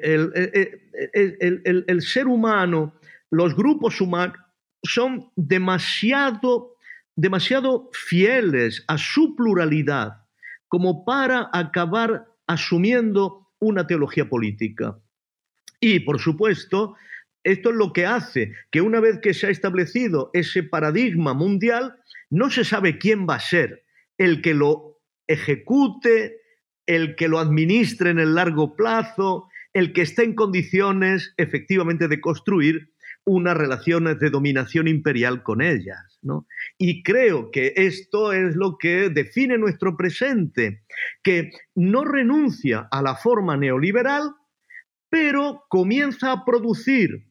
[1.13, 2.99] el, ser humano,
[3.31, 4.37] los grupos humanos,
[4.83, 6.75] son demasiado,
[7.15, 10.25] demasiado fieles a su pluralidad
[10.67, 14.99] como para acabar asumiendo una teología política.
[15.79, 16.95] Y, por supuesto,
[17.43, 21.95] esto es lo que hace que una vez que se ha establecido ese paradigma mundial,
[22.29, 23.85] no se sabe quién va a ser
[24.17, 26.41] el que lo ejecute,
[26.85, 32.21] el que lo administre en el largo plazo, el que esté en condiciones efectivamente de
[32.21, 32.93] construir
[33.25, 36.19] unas relaciones de dominación imperial con ellas.
[36.21, 36.47] ¿no?
[36.77, 40.83] Y creo que esto es lo que define nuestro presente,
[41.23, 44.33] que no renuncia a la forma neoliberal,
[45.09, 47.27] pero comienza a producir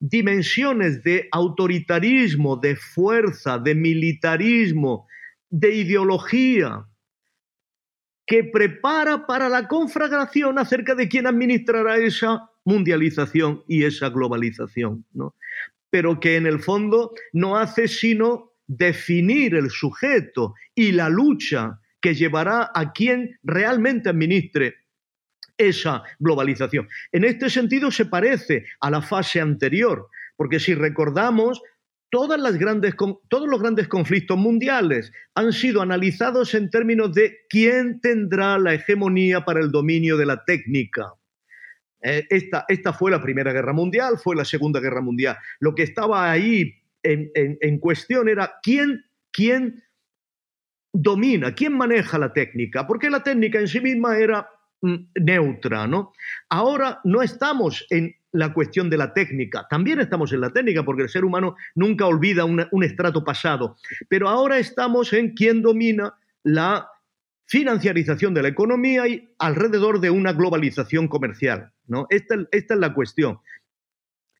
[0.00, 5.06] dimensiones de autoritarismo, de fuerza, de militarismo,
[5.50, 6.86] de ideología,
[8.26, 15.34] que prepara para la conflagración acerca de quién administrará esa mundialización y esa globalización, ¿no?
[15.94, 22.16] pero que en el fondo no hace sino definir el sujeto y la lucha que
[22.16, 24.74] llevará a quien realmente administre
[25.56, 26.88] esa globalización.
[27.12, 31.62] En este sentido se parece a la fase anterior, porque si recordamos,
[32.10, 32.96] todas las grandes,
[33.28, 39.44] todos los grandes conflictos mundiales han sido analizados en términos de quién tendrá la hegemonía
[39.44, 41.12] para el dominio de la técnica.
[42.04, 45.38] Eh, esta, esta, fue la Primera Guerra Mundial, fue la Segunda Guerra Mundial.
[45.58, 49.82] Lo que estaba ahí en, en cuestión era quién, quién
[50.92, 54.48] domina, quién maneja la técnica, porque la técnica en sí misma era
[54.82, 56.12] mm, neutra, ¿no?
[56.50, 59.66] Ahora no estamos en la cuestión de la técnica.
[59.70, 63.76] También estamos en la técnica porque el ser humano nunca olvida un estrato pasado.
[64.08, 66.88] Pero ahora estamos en quién domina la
[67.46, 71.73] financiarización de la economía y alrededor de una globalización comercial.
[71.86, 72.06] ¿No?
[72.10, 73.38] Esta, esta es la cuestión.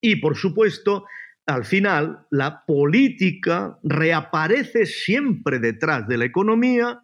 [0.01, 1.07] Y por supuesto,
[1.47, 7.01] al final, la política reaparece siempre detrás de la economía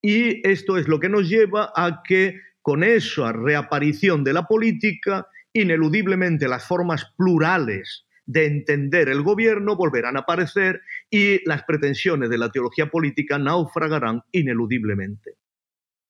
[0.00, 5.26] y esto es lo que nos lleva a que con esa reaparición de la política
[5.52, 12.38] ineludiblemente las formas plurales de entender el gobierno volverán a aparecer y las pretensiones de
[12.38, 15.34] la teología política naufragarán ineludiblemente.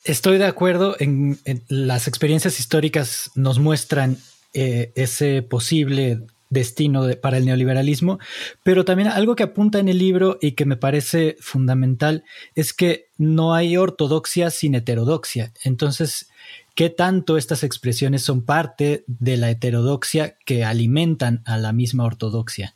[0.04, 4.16] Estoy de acuerdo en, las experiencias históricas nos muestran
[4.54, 8.18] eh, ese posible destino para el neoliberalismo,
[8.64, 12.24] pero también algo que apunta en el libro y que me parece fundamental
[12.56, 15.52] es que no hay ortodoxia sin heterodoxia.
[15.64, 16.28] Entonces,
[16.74, 22.74] ¿qué tanto estas expresiones son parte de la heterodoxia que alimentan a la misma ortodoxia?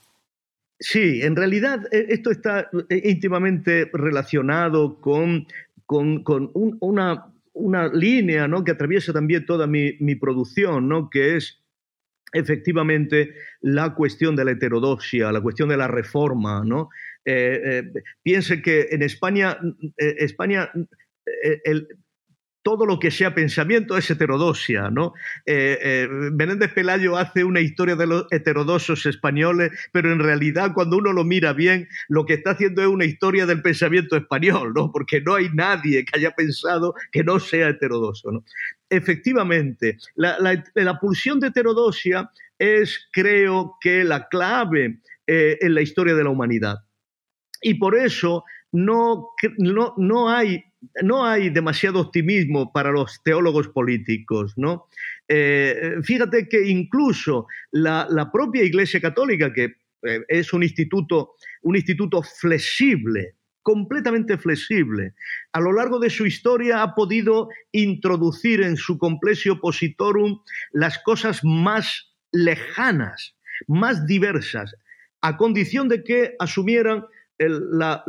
[0.79, 5.47] Sí, en realidad eh, esto está eh, íntimamente relacionado con,
[5.87, 6.25] con,
[6.81, 8.65] una, línea ¿no?
[8.65, 11.09] que atraviesa también toda mi, mi producción, ¿no?
[11.11, 11.65] que es
[12.35, 16.91] efectivamente la cuestión de la heterodoxia, la cuestión de la reforma, ¿no?
[17.25, 19.57] Eh, eh, piense que en España,
[19.97, 20.71] eh, España
[21.65, 21.89] el,
[22.65, 25.13] todo lo que sea pensamiento es heterodoxia, ¿no?
[25.45, 30.97] Eh, eh, Menéndez Pelayo hace una historia de los heterodoxos españoles, pero en realidad cuando
[30.97, 34.91] uno lo mira bien, lo que está haciendo es una historia del pensamiento español, ¿no?
[34.91, 38.45] Porque no hay nadie que haya pensado que no sea heterodoxo, ¿no?
[38.89, 46.25] Efectivamente, la, pulsión de heterodoxia es, creo que, la clave eh, en la historia de
[46.25, 46.79] la humanidad.
[47.61, 50.65] Y por eso no, no, no hay
[51.03, 54.89] no hay demasiado optimismo para los teólogos políticos, ¿no?
[55.29, 62.23] Eh, fíjate que incluso la, propia Iglesia Católica, que eh, es un instituto, un instituto
[62.23, 65.15] flexible, completamente flexible,
[65.53, 70.41] a lo largo de su historia ha podido introducir en su complexio opositorum
[70.73, 74.75] las cosas más lejanas, más diversas,
[75.23, 77.07] a condición de que asumieran
[77.39, 78.05] la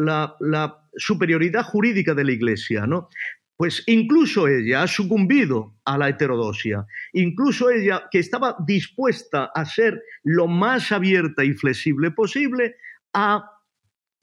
[0.97, 3.09] superioridad jurídica de la Iglesia, ¿no?
[3.57, 10.01] Pues incluso ella ha sucumbido a la heterodoxia, incluso ella que estaba dispuesta a ser
[10.23, 12.75] lo más abierta y flexible posible,
[13.13, 13.49] ha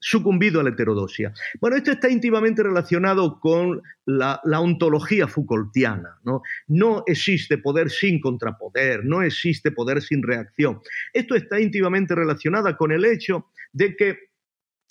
[0.03, 1.33] sucumbido a la heterodoxia.
[1.61, 6.19] Bueno, esto está íntimamente relacionado con la, ontología Foucaultiana.
[6.25, 6.41] ¿no?
[6.67, 10.81] no existe poder sin contrapoder, no existe poder sin reacción.
[11.13, 14.32] Esto está íntimamente relacionado con el hecho de que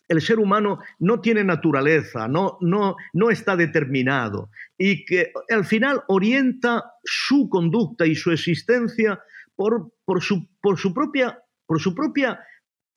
[0.09, 6.03] el ser humano no tiene naturaleza, no, no, no está determinado y que al final
[6.09, 9.21] orienta su conducta y su existencia
[9.55, 12.41] por, por, su, por su, propia, por su propia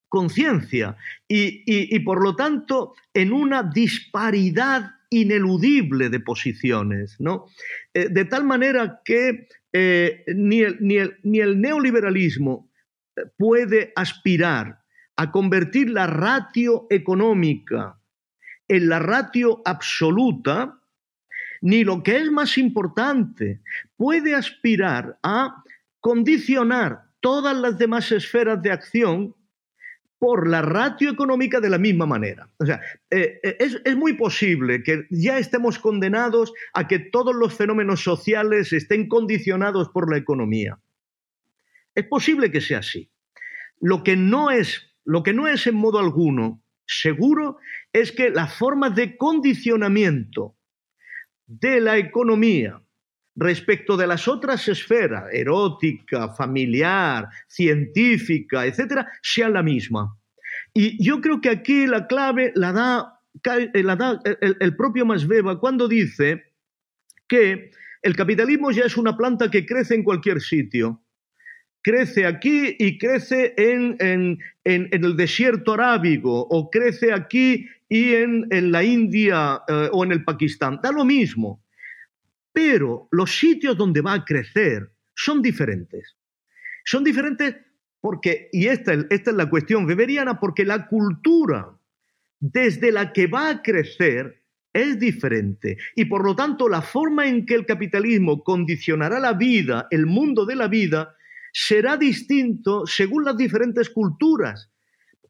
[0.09, 0.97] conciencia
[1.27, 7.45] y, y, por lo tanto en una disparidad ineludible de posiciones, ¿no?
[7.93, 12.71] Eh, de tal manera que eh, ni, el, ni, el, ni el neoliberalismo
[13.37, 14.84] puede aspirar
[15.15, 17.97] a convertir la ratio económica
[18.67, 20.79] en la ratio absoluta,
[21.61, 23.61] ni lo que es más importante,
[23.95, 25.63] puede aspirar a
[25.99, 29.35] condicionar todas las demás esferas de acción
[30.17, 32.49] por la ratio económica de la misma manera.
[32.57, 37.35] O sea, eh, eh, es, es, muy posible que ya estemos condenados a que todos
[37.35, 40.79] los fenómenos sociales estén condicionados por la economía.
[41.93, 43.09] Es posible que sea así.
[43.79, 47.57] Lo que no es, lo que no es en modo alguno seguro
[47.93, 50.55] es que las formas de condicionamiento
[51.47, 52.81] de la economía
[53.35, 60.17] respecto de las otras esferas, erótica, familiar, científica, etcétera, sean la misma.
[60.73, 63.19] Y yo creo que aquí la clave la da,
[64.41, 66.53] el, el propio Masbeba cuando dice
[67.27, 71.04] que el capitalismo ya es una planta que crece en cualquier sitio
[71.85, 78.47] crece aquí y crece en, en, en, el desierto arábigo, o crece aquí y en,
[78.71, 80.79] la India eh, o en el Pakistán.
[80.81, 81.63] Da lo mismo.
[82.51, 86.15] Pero los sitios donde va a crecer son diferentes.
[86.85, 87.55] Son diferentes
[88.01, 91.69] porque, y esta, esta es la cuestión weberiana, porque la cultura
[92.39, 94.41] desde la que va a crecer
[94.73, 95.77] es diferente.
[95.95, 100.47] Y por lo tanto, la forma en que el capitalismo condicionará la vida, el mundo
[100.47, 101.15] de la vida,
[101.57, 104.69] será distinto según las diferentes culturas.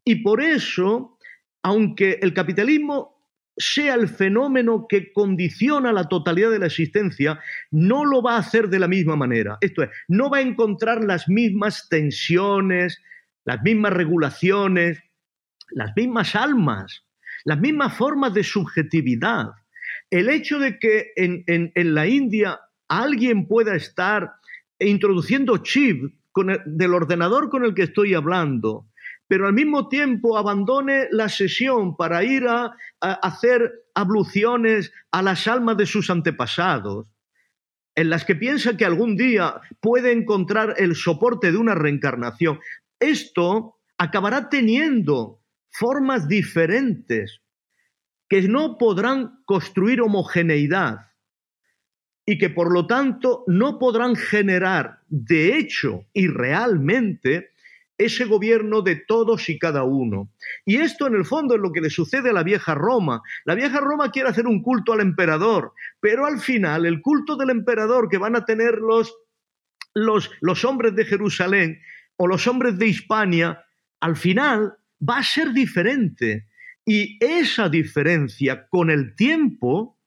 [0.03, 1.19] Y por eso,
[1.61, 8.23] aunque el capitalismo sea el fenómeno que condiciona la totalidad de la existencia, no lo
[8.23, 9.59] va a hacer de la misma manera.
[9.61, 12.99] Esto es, no va a encontrar las mismas tensiones,
[13.45, 15.03] las mismas regulaciones,
[15.69, 17.05] las mismas almas,
[17.43, 19.51] las mismas formas de subjetividad.
[20.09, 24.33] El hecho de que en, en, en la India alguien pueda estar
[24.79, 26.13] e introduciendo chip
[26.65, 28.87] del ordenador con el que estoy hablando,
[29.27, 35.47] pero al mismo tiempo abandone la sesión para ir a, a hacer abluciones a las
[35.47, 37.07] almas de sus antepasados,
[37.95, 42.59] en las que piensa que algún día puede encontrar el soporte de una reencarnación.
[42.99, 47.41] Esto acabará teniendo formas diferentes
[48.27, 50.97] que no podrán construir homogeneidad
[52.25, 57.51] y que por lo tanto no podrán generar de hecho y realmente
[57.97, 60.29] ese gobierno de todos y cada uno.
[60.65, 63.21] Y esto en el fondo es lo que le sucede a la vieja Roma.
[63.45, 67.51] La vieja Roma quiere hacer un culto al emperador, pero al final el culto del
[67.51, 69.15] emperador que van a tener los,
[69.93, 71.79] los, hombres de Jerusalén
[72.17, 73.63] o los hombres de Hispania,
[74.01, 74.75] al final
[75.07, 76.47] va a ser diferente.
[76.85, 79.97] Y esa diferencia con el tiempo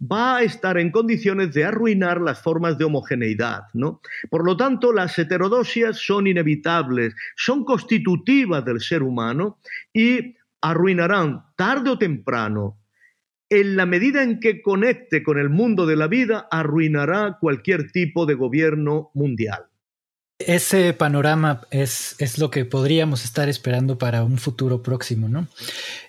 [0.00, 3.64] va a estar en condiciones de arruinar las formas de homogeneidad.
[3.74, 4.00] ¿no?
[4.30, 9.58] Por lo tanto, las heterodosias son inevitables, son constitutivas del ser humano
[9.92, 12.78] y arruinarán tarde o temprano.
[13.48, 18.24] En la medida en que conecte con el mundo de la vida, arruinará cualquier tipo
[18.24, 19.69] de gobierno mundial.
[20.46, 25.48] Ese panorama es, es, lo que podríamos estar esperando para un futuro próximo, ¿no?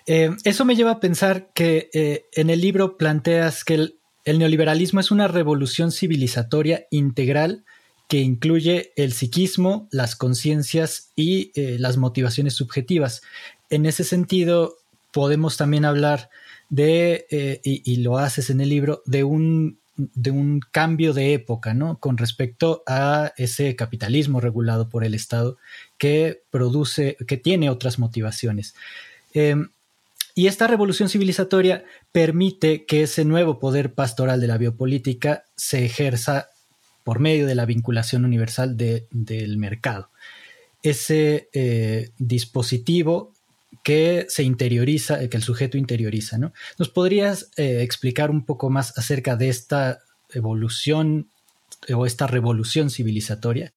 [0.06, 5.00] Eh, eso me lleva a pensar que eh, en el libro planteas que el, neoliberalismo
[5.00, 7.64] es una revolución civilizatoria integral
[8.08, 13.20] que incluye el psiquismo, las conciencias y eh, las motivaciones subjetivas.
[13.68, 14.78] En ese sentido,
[15.12, 16.30] podemos también hablar
[16.70, 21.98] de, y lo haces en el libro, de un de un cambio de época, ¿no?
[21.98, 25.58] Con respecto a ese capitalismo regulado por el Estado
[25.98, 28.74] que produce, que tiene otras motivaciones.
[29.34, 29.56] Eh,
[30.34, 36.48] y esta revolución civilizatoria permite que ese nuevo poder pastoral de la biopolítica se ejerza
[37.04, 40.08] por medio de la vinculación universal de, del mercado.
[40.82, 43.34] Ese eh, dispositivo
[43.82, 46.52] que se interioriza, que el sujeto interioriza, ¿no?
[46.78, 50.00] ¿Nos podrías eh, explicar un poco más acerca de esta
[50.30, 51.28] evolución
[51.94, 53.72] o esta revolución civilizatoria?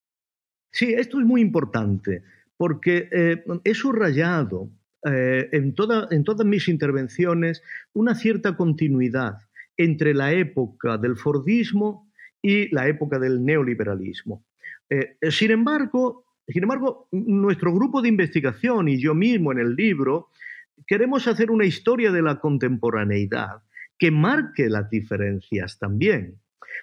[0.71, 2.23] Sí, esto es muy importante
[2.57, 4.69] porque eh, he subrayado
[5.05, 7.61] eh, en, toda, en todas mis intervenciones
[7.93, 9.37] una cierta continuidad
[9.77, 12.09] entre la época del Fordismo
[12.41, 14.43] y la época del neoliberalismo.
[14.89, 20.29] Eh, sin embargo, sin embargo, nuestro grupo de investigación y yo mismo en el libro
[20.85, 23.63] queremos hacer una historia de la contemporaneidad
[23.97, 26.39] que marque las diferencias también.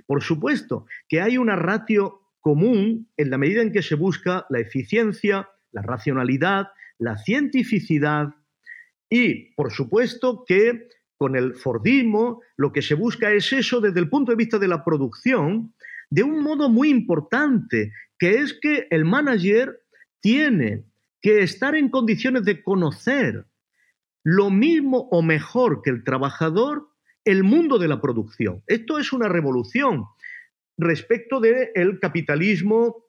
[0.07, 4.59] Por supuesto que hay una ratio común en la medida en que se busca la
[4.59, 8.35] eficiencia, la racionalidad, la cientificidad
[9.09, 14.09] y, por supuesto, que con el Fordismo, lo que se busca es eso desde el
[14.09, 15.73] punto de vista de la producción,
[16.13, 19.81] de un modo muy importante, que es que el manager
[20.21, 20.85] tiene
[21.23, 23.47] que estar en condiciones de conocer
[24.23, 26.87] lo mismo o mejor que el trabajador
[27.25, 28.63] el mundo de la producción.
[28.67, 30.05] Esto es una revolución
[30.77, 33.07] respecto del capitalismo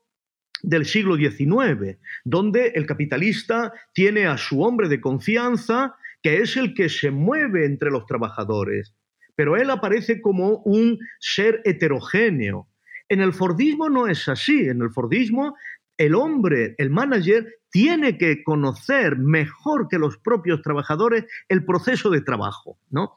[0.61, 6.73] del siglo XIX, donde el capitalista tiene a su hombre de confianza, que es el
[6.73, 8.95] que se mueve entre los trabajadores,
[9.35, 12.69] pero él aparece como un ser heterogéneo.
[13.13, 15.55] En el Fordismo no es así, en el Fordismo
[15.97, 22.21] el hombre, el manager, tiene que conocer mejor que los propios trabajadores el proceso de
[22.21, 23.15] trabajo, ¿no?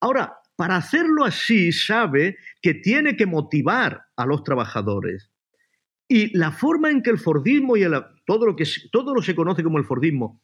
[0.00, 5.30] Ahora, para hacerlo así, sabe que tiene que motivar a los trabajadores.
[6.08, 7.84] Y la forma en que el Fordismo y
[8.24, 10.40] todo, lo que, todo lo se conoce como el Fordismo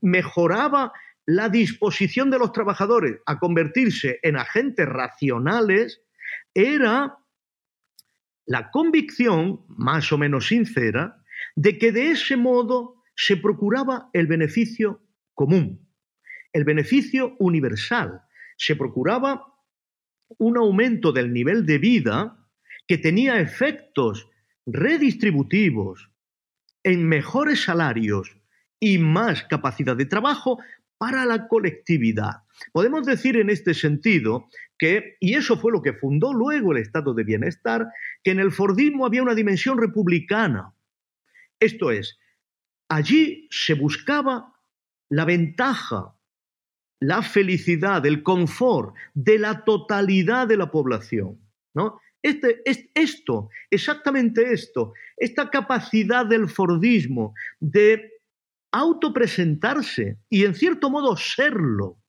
[0.00, 0.90] mejoraba
[1.26, 6.00] la disposición de los trabajadores a convertirse en agentes racionales
[6.54, 7.18] era
[8.46, 11.22] la convicción, más o menos sincera,
[11.54, 15.02] de que de ese modo se procuraba el beneficio
[15.34, 15.88] común,
[16.52, 18.22] el beneficio universal.
[18.56, 19.44] Se procuraba
[20.38, 22.48] un aumento del nivel de vida
[22.86, 24.28] que tenía efectos
[24.64, 26.10] redistributivos
[26.82, 28.36] en mejores salarios
[28.78, 30.58] y más capacidad de trabajo
[30.98, 32.42] para la colectividad.
[32.72, 37.14] Podemos decir en este sentido que, y eso fue lo que fundó luego el estado
[37.14, 37.86] de bienestar,
[38.22, 40.74] que en el Fordismo había una dimensión republicana.
[41.60, 42.18] Esto es,
[42.88, 44.54] allí se buscaba
[45.08, 46.14] la ventaja,
[47.00, 51.38] la felicidad, el confort de la totalidad de la población.
[51.74, 52.00] ¿no?
[52.22, 58.15] Este, es, esto, exactamente esto, esta capacidad del Fordismo de
[58.78, 62.02] autopresentarse y en cierto modo serlo,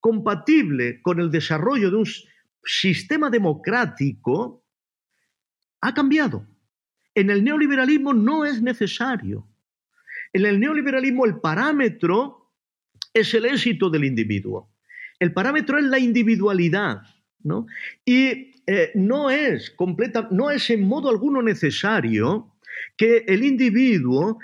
[0.00, 2.06] compatible con el desarrollo de un
[2.64, 4.64] sistema democrático,
[5.80, 6.46] ha cambiado.
[7.14, 9.48] En el neoliberalismo no es necesario.
[10.32, 12.52] En el neoliberalismo el parámetro
[13.12, 14.70] es el éxito del individuo.
[15.18, 17.02] El parámetro es la individualidad.
[17.42, 17.66] ¿no?
[18.04, 22.54] Y eh, no, es completa, no es en modo alguno necesario
[22.98, 24.38] que el individuo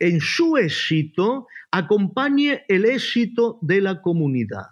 [0.00, 4.66] en su éxito acompañe el éxito de la comunidad.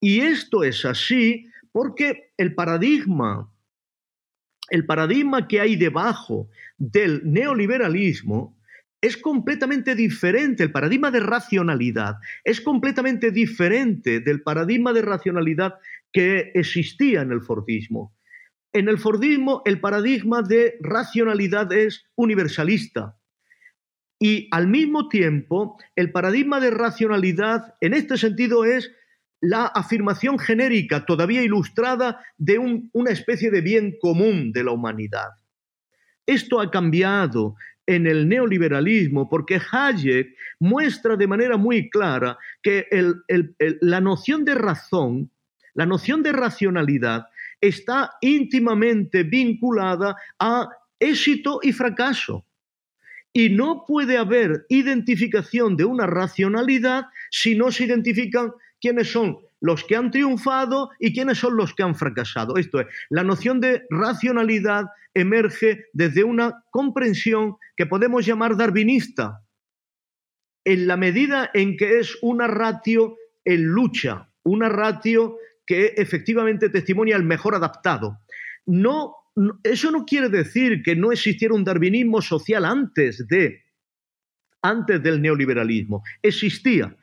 [0.00, 3.50] Y esto es así porque el paradigma,
[4.68, 8.58] el paradigma que hay debajo del neoliberalismo
[9.00, 15.74] es completamente diferente, el paradigma de racionalidad es completamente diferente del paradigma de racionalidad
[16.12, 18.14] que existía en el Fordismo.
[18.72, 23.16] En el Fordismo el paradigma de racionalidad es universalista,
[24.22, 28.92] y al mismo tiempo, el paradigma de racionalidad en este sentido es
[29.40, 32.56] la afirmación genérica, todavía ilustrada, de
[32.92, 35.30] una especie de bien común de la humanidad.
[36.24, 42.86] Esto ha cambiado en el neoliberalismo porque Hayek muestra de manera muy clara que
[43.80, 45.32] la noción de razón,
[45.74, 47.26] la noción de racionalidad,
[47.62, 52.44] está íntimamente vinculada a éxito y fracaso.
[53.32, 59.84] Y no puede haber identificación de una racionalidad si no se identifican quiénes son los
[59.84, 62.56] que han triunfado y quiénes son los que han fracasado.
[62.56, 69.44] Esto es, la noción de racionalidad emerge desde una comprensión que podemos llamar darwinista,
[70.64, 75.36] en la medida en que es una ratio en lucha, una ratio
[75.66, 78.18] que efectivamente testimonia el mejor adaptado.
[78.66, 79.16] No
[79.62, 83.62] eso no quiere decir que no existiera un darwinismo social antes de
[84.64, 86.02] antes del neoliberalismo.
[86.22, 86.96] Existía,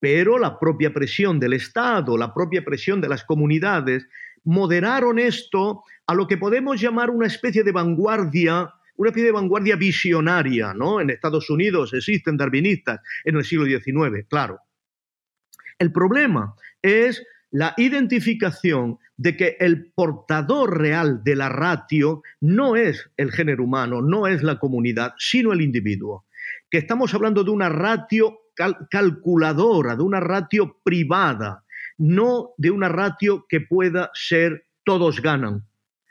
[0.00, 4.08] pero la propia presión del Estado, la propia presión de las comunidades
[4.44, 9.76] moderaron esto a lo que podemos llamar una especie de vanguardia, una especie de vanguardia
[9.76, 11.00] visionaria, ¿no?
[11.00, 14.58] En Estados Unidos existen darwinistas en el siglo XIX, claro.
[15.78, 17.24] El problema es
[17.54, 24.02] la identificación de que el portador real de la ratio no es el género humano,
[24.02, 26.26] no es la comunidad, sino el individuo.
[26.68, 28.40] Que estamos hablando de una ratio
[28.90, 31.64] calculadora, de una ratio privada,
[31.96, 35.62] no de una ratio que pueda ser todos ganan,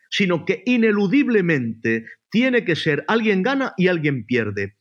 [0.10, 4.78] sino que ineludiblemente tiene que ser alguien gana y alguien pierde.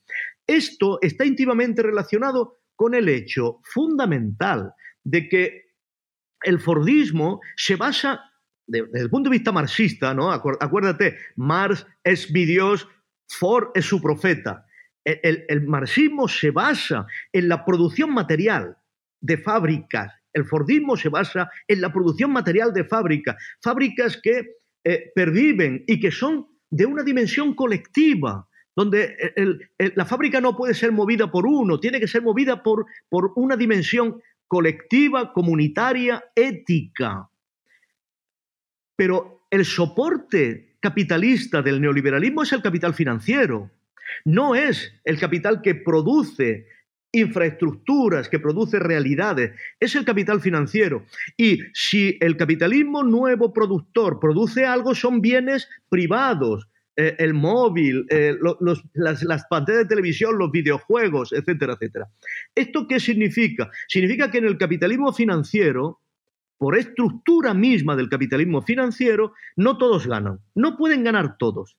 [0.47, 5.62] Esto está íntimamente relacionado con el hecho fundamental de que
[6.45, 8.21] el Fordismo se basa,
[8.67, 10.31] desde el punto de vista marxista, ¿no?
[10.31, 12.89] Acuérdate, Marx es mi Dios,
[13.29, 14.67] Ford es su profeta.
[15.05, 18.77] El, el, marxismo se basa en la producción material
[19.21, 25.13] de fábricas El Fordismo se basa en la producción material de fábrica, fábricas que eh,
[25.15, 29.17] perviven y que son de una dimensión colectiva, donde
[29.95, 33.57] la fábrica no puede ser movida por uno, tiene que ser movida por, por una
[33.57, 34.23] dimensión
[34.53, 37.27] colectiva, comunitaria, ética.
[38.95, 43.71] Pero el soporte capitalista del neoliberalismo es el capital financiero,
[44.27, 46.67] no es el capital que produce
[47.13, 51.07] infraestructuras, que produce realidades, es el capital financiero.
[51.39, 58.37] Y si el capitalismo nuevo productor produce algo, son bienes privados, eh, el móvil, eh,
[58.95, 62.09] las, las, pantallas de televisión, los videojuegos, etcétera, etcétera.
[62.55, 63.71] ¿Esto qué significa?
[63.89, 66.01] Significa que en el capitalismo financiero,
[66.59, 71.77] por estructura misma del capitalismo financiero, no todos ganan, no pueden ganar todos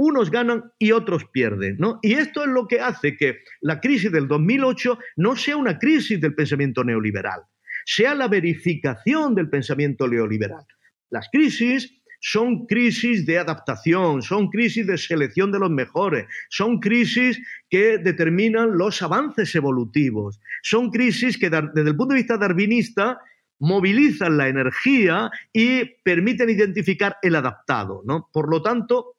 [0.00, 1.76] unos ganan y otros pierden.
[1.78, 1.98] ¿no?
[2.00, 6.18] Y esto es lo que hace que la crisis del 2008 no sea una crisis
[6.18, 7.42] del pensamiento neoliberal,
[7.84, 10.64] sea la verificación del pensamiento neoliberal.
[11.10, 17.40] Las crisis son crisis de adaptación, son crisis de selección de los mejores, son crisis
[17.68, 23.18] que determinan los avances evolutivos, son crisis que desde el punto de vista darwinista
[23.58, 28.02] movilizan la energía y permiten identificar el adaptado.
[28.32, 29.16] Por lo tanto,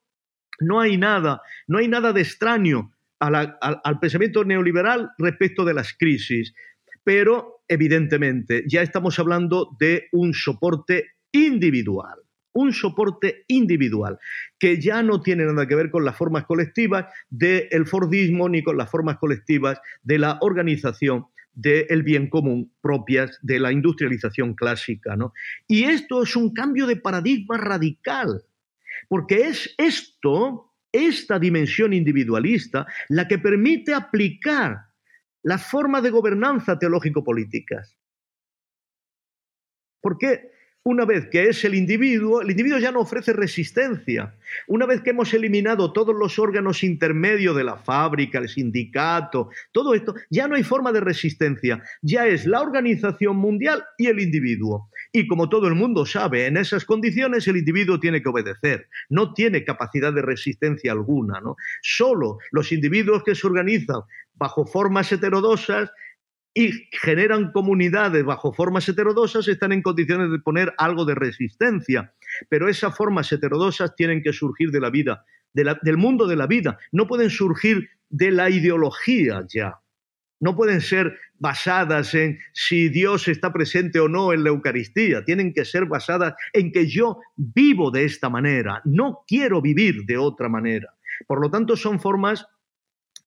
[0.59, 6.53] no hay nada, no hay nada de extraño al, pensamiento neoliberal respecto de las crisis,
[7.03, 12.20] pero evidentemente ya estamos hablando de un soporte individual
[12.53, 14.19] un soporte individual,
[14.59, 18.77] que ya no tiene nada que ver con las formas colectivas del Fordismo ni con
[18.77, 25.15] las formas colectivas de la organización del bien común propias de la industrialización clásica.
[25.67, 28.45] Y esto es un cambio de paradigma radical.
[29.07, 34.77] Porque es esto, esta dimensión individualista, la que permite aplicar
[35.43, 37.97] las formas de gobernanza teológico-políticas.
[40.01, 40.51] ¿Por qué?
[40.83, 44.33] Una vez que es el individuo, el individuo ya no ofrece resistencia.
[44.67, 49.93] Una vez que hemos eliminado todos los órganos intermedios de la fábrica, el sindicato, todo
[49.93, 51.83] esto, ya no hay forma de resistencia.
[52.01, 54.89] Ya es la organización mundial y el individuo.
[55.13, 58.87] Y como todo el mundo sabe, en esas condiciones el individuo tiene que obedecer.
[59.07, 61.41] No tiene capacidad de resistencia alguna.
[61.41, 61.57] ¿no?
[61.83, 64.01] Solo los individuos que se organizan
[64.33, 65.91] bajo formas heterodosas
[66.53, 72.13] y generan comunidades bajo formas heterodosas están en condiciones de poner algo de resistencia.
[72.49, 76.77] Pero esas formas heterodosas tienen que surgir de la vida, del mundo de la vida.
[76.91, 79.79] No pueden surgir de la ideología ya.
[80.41, 85.23] No pueden ser basadas en si Dios está presente o no en la Eucaristía.
[85.23, 88.81] Tienen que ser basadas en que yo vivo de esta manera.
[88.83, 90.95] No quiero vivir de otra manera.
[91.27, 92.47] Por lo tanto, son formas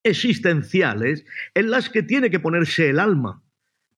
[0.04, 1.24] existenciales
[1.54, 3.42] en las que tiene que ponerse el alma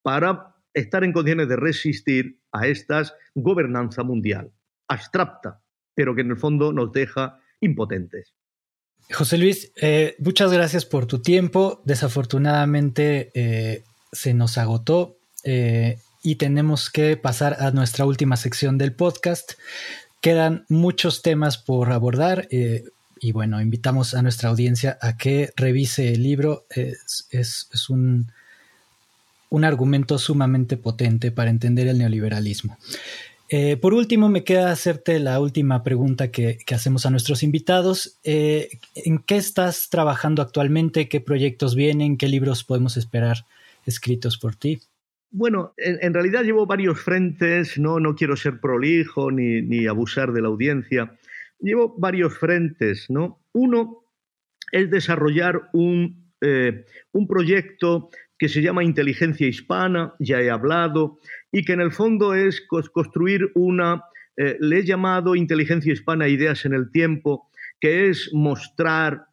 [0.03, 3.03] para estar en condiciones de resistir a esta
[3.35, 4.53] gobernanza mundial,
[4.89, 5.61] abstracta,
[5.95, 8.35] pero que en el fondo nos deja impotentes.
[9.13, 11.83] José Luis, eh, muchas gracias por tu tiempo.
[11.85, 18.95] Desafortunadamente eh, se nos agotó eh, y tenemos que pasar a nuestra última sección del
[18.95, 19.53] podcast.
[20.21, 22.49] Quedan muchos temas por abordar
[23.21, 26.67] y bueno, invitamos a nuestra audiencia a que revise el libro.
[26.71, 28.27] Es, un,
[29.51, 32.79] un, argumento sumamente potente para entender el neoliberalismo.
[33.49, 38.19] Eh, por último, me queda hacerte la última pregunta que, hacemos a nuestros invitados.
[38.25, 41.09] Eh, ¿En qué estás trabajando actualmente?
[41.09, 42.19] ¿Qué proyectos vienen?
[42.19, 43.47] ¿Qué libros podemos esperar
[43.87, 44.81] escritos por ti?
[45.31, 50.41] Bueno, en, realidad llevo varios frentes, no, no quiero ser prolijo ni, ni abusar de
[50.41, 51.13] la audiencia
[51.61, 53.41] llevo varios frentes, ¿no?
[53.53, 54.05] Uno
[54.73, 61.19] es desarrollar un, eh, un proyecto que se llama Inteligencia Hispana, ya he hablado,
[61.51, 62.61] y que en el fondo es
[62.93, 64.03] construir una,
[64.37, 67.49] eh, le he llamado Inteligencia Hispana Ideas en el Tiempo,
[67.81, 69.27] que es mostrar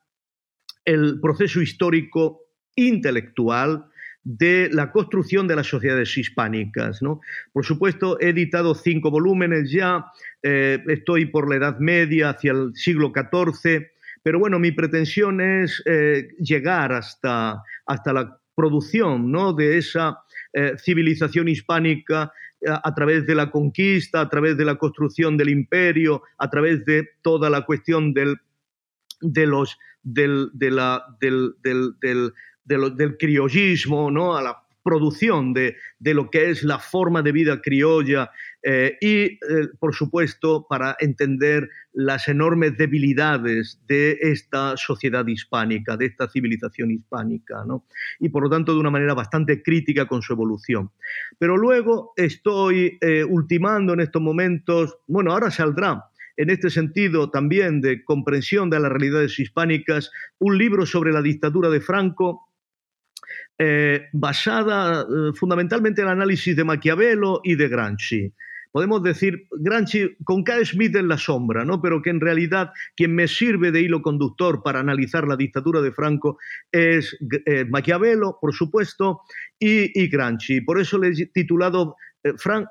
[0.86, 2.42] el proceso histórico
[2.76, 3.86] intelectual
[4.24, 7.02] de la construcción de las sociedades hispánicas.
[7.02, 7.22] ¿no?
[7.52, 10.06] Por supuesto, he editado cinco volúmenes ya,
[10.42, 13.88] eh, estoy por la Edad Media, hacia el siglo XIV,
[14.24, 19.54] pero bueno, mi pretensión es eh, llegar hasta, hasta la producción ¿no?
[19.54, 20.20] de esa
[20.54, 22.32] eh, civilización hispánica
[22.66, 27.10] a, través de la conquista, a través de la construcción del imperio, a través de
[27.22, 28.38] toda la cuestión del,
[29.20, 32.34] de los, del, del
[33.18, 34.36] criollismo, ¿no?
[34.36, 38.32] a la producción de, lo que es la forma de vida criolla
[38.66, 39.40] Eh, y, eh,
[39.78, 47.66] por supuesto, para entender las enormes debilidades de esta sociedad hispánica, de esta civilización hispánica,
[47.68, 47.84] ¿no?
[48.22, 50.92] y por lo tanto de una manera bastante crítica con su evolución.
[51.38, 56.06] Pero luego estoy eh, ultimando en estos momentos, bueno, ahora saldrá
[56.38, 60.10] en este sentido también de comprensión de las realidades hispánicas,
[60.40, 62.48] un libro sobre la dictadura de Franco
[63.60, 68.34] eh, basada eh, fundamentalmente en el análisis de Maquiavelo y de Gramsci.
[68.72, 70.66] Podemos decir, Gramsci con K.
[70.66, 71.80] Smith en la sombra, ¿no?
[71.80, 75.92] pero que en realidad quien me sirve de hilo conductor para analizar la dictadura de
[75.92, 76.40] Franco
[76.72, 79.22] es eh, Maquiavelo, por supuesto,
[79.60, 80.62] y, y.
[80.62, 81.96] Por eso le he titulado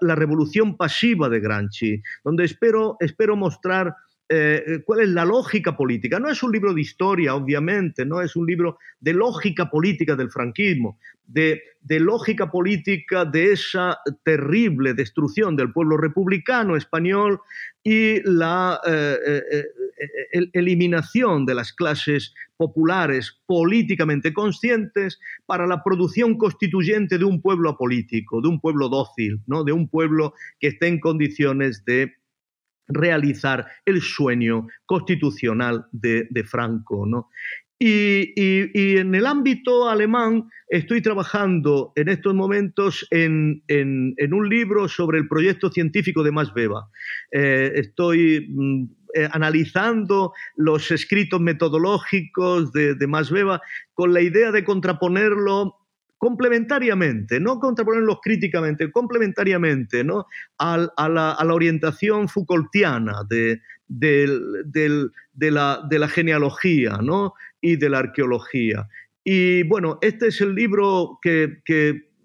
[0.01, 3.95] La revolución pasiva de Gramsci, donde espero, espero mostrar
[4.35, 6.19] eh, cuál es la lógica política.
[6.19, 10.31] No es un libro de historia, obviamente, no es un libro de lógica política del
[10.31, 11.61] franquismo, de,
[12.01, 17.41] lógica política de esa terrible destrucción del pueblo republicano español
[17.85, 27.19] y la eh, eh, eliminación de las clases populares políticamente conscientes para la producción constituyente
[27.19, 29.63] de un pueblo apolítico, de un pueblo dócil, ¿no?
[29.63, 32.15] de un pueblo que esté en condiciones de
[32.89, 37.07] realizar el sueño constitucional de, Franco.
[37.07, 37.29] ¿no?
[37.79, 43.63] Y, en el ámbito alemán estoy trabajando en estos momentos en,
[44.33, 46.53] un libro sobre el proyecto científico de Max.
[47.33, 53.59] Eh, estoy mm, eh, analizando los escritos metodológicos de, de
[53.95, 55.77] con la idea de contraponerlo
[56.23, 60.29] complementariamente, no contraponerlos críticamente, complementariamente ¿no?
[60.57, 63.61] a, la, orientación Foucaultiana de,
[65.41, 67.01] la, genealogía
[67.61, 68.89] y de la arqueología.
[69.25, 71.59] Y bueno, este es el libro que,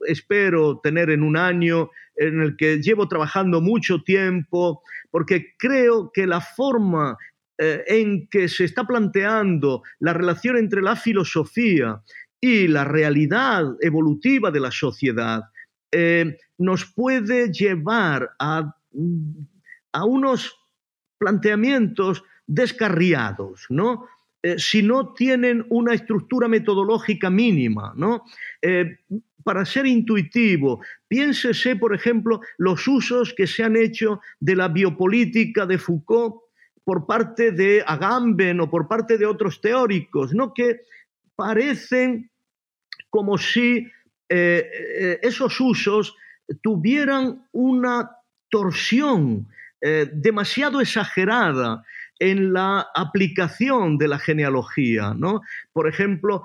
[0.06, 6.28] espero tener en un año, en el que llevo trabajando mucho tiempo, porque creo que
[6.28, 7.18] la forma
[7.58, 12.04] eh, en que se está planteando la relación entre la filosofía
[12.40, 15.44] y la realidad evolutiva de la sociedad
[15.92, 18.74] eh, nos puede llevar a,
[20.06, 20.56] unos
[21.18, 24.06] planteamientos descarriados, ¿no?
[24.44, 28.24] Eh, si no tienen una estructura metodológica mínima, ¿no?
[28.62, 29.00] Eh,
[29.44, 35.66] para ser intuitivo, piénsese, por ejemplo, los usos que se han hecho de la biopolítica
[35.66, 36.36] de Foucault
[36.84, 40.54] por parte de Agamben o por parte de otros teóricos, ¿no?
[40.54, 40.82] que
[41.38, 42.30] parecen
[43.10, 43.88] como si
[44.28, 46.16] eh, eh, esos usos
[46.62, 48.12] tuvieran una
[48.50, 49.48] torsión
[49.80, 51.84] eh, demasiado exagerada
[52.20, 55.14] en la aplicación de la genealogía.
[55.16, 55.42] ¿no?
[55.72, 56.44] Por ejemplo,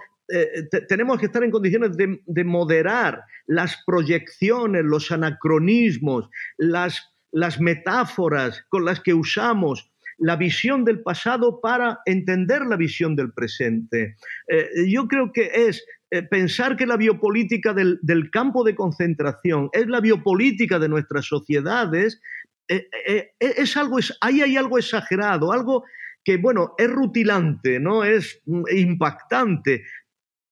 [0.88, 8.86] tenemos que estar en condiciones de, moderar las proyecciones, los anacronismos, las, las metáforas con
[8.86, 14.16] las que usamos la visión del pasado para entender la visión del presente.
[14.48, 17.98] Eh, yo creo que es eh, pensar que la biopolítica del,
[18.30, 22.20] campo de concentración es la biopolítica de nuestras sociedades,
[22.68, 25.84] eh, es algo, es, ahí hay algo exagerado, algo
[26.24, 28.04] que, bueno, es rutilante, ¿no?
[28.04, 29.84] Es mm, impactante,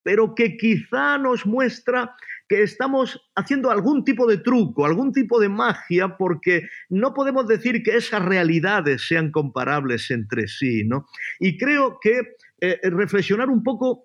[0.03, 2.15] pero que quizá nos muestra
[2.51, 7.81] que estamos haciendo algún tipo de truco, algún tipo de magia, porque no podemos decir
[7.85, 10.83] que esas realidades sean comparables entre sí.
[10.83, 11.07] ¿no?
[11.39, 12.19] Y creo que
[12.61, 14.05] eh, eh, reflexionar un poco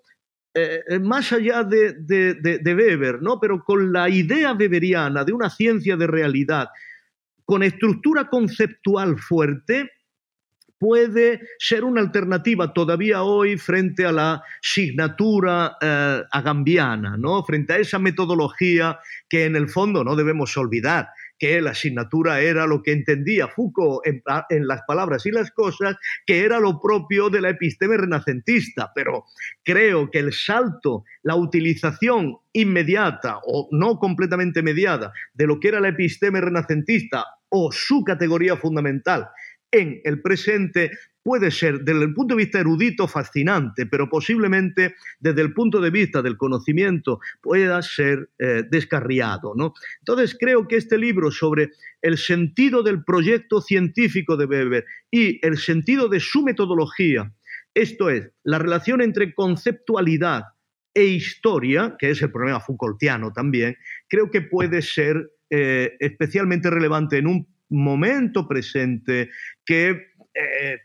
[0.54, 3.40] eh, más allá de, de, Weber, ¿no?
[3.40, 6.68] pero con la idea weberiana de una ciencia de realidad,
[7.44, 9.90] con estructura conceptual fuerte,
[10.78, 17.42] puede ser una alternativa todavía hoy frente a la signatura eh, agambiana, ¿no?
[17.44, 18.98] frente a esa metodología
[19.28, 21.08] que en el fondo no debemos olvidar
[21.38, 25.96] que la asignatura era lo que entendía Foucault en, en, las palabras y las cosas,
[26.26, 28.92] que era lo propio de la episteme renacentista.
[28.94, 29.24] Pero
[29.62, 35.80] creo que el salto, la utilización inmediata o no completamente mediada de lo que era
[35.80, 39.28] la episteme renacentista o su categoría fundamental
[40.04, 40.90] el presente
[41.26, 45.90] puede ser desde el punto de vista erudito fascinante, pero posiblemente desde el punto de
[45.90, 49.52] vista del conocimiento pueda ser eh, descarriado.
[49.56, 49.74] ¿no?
[49.98, 55.58] Entonces creo que este libro sobre el sentido del proyecto científico de Weber y el
[55.58, 57.32] sentido de su metodología,
[57.74, 60.44] esto es, la relación entre conceptualidad
[60.94, 63.76] e historia, que es el problema Foucaultiano también,
[64.08, 69.30] creo que puede ser eh, especialmente relevante en un momento presente
[69.64, 69.90] que
[70.36, 70.78] eh,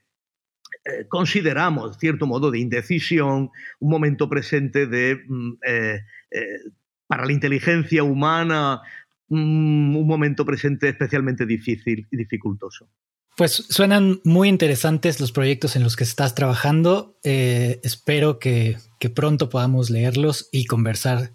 [0.85, 5.99] eh, consideramos cierto modo de indecisión, un momento presente de, mm, eh,
[7.07, 8.81] para la inteligencia humana,
[9.27, 12.89] mm, un momento presente especialmente difícil y dificultoso.
[13.37, 17.17] Pues suenan muy interesantes los proyectos en los que estás trabajando.
[17.23, 18.77] Espero que,
[19.15, 21.31] pronto podamos leerlos y conversar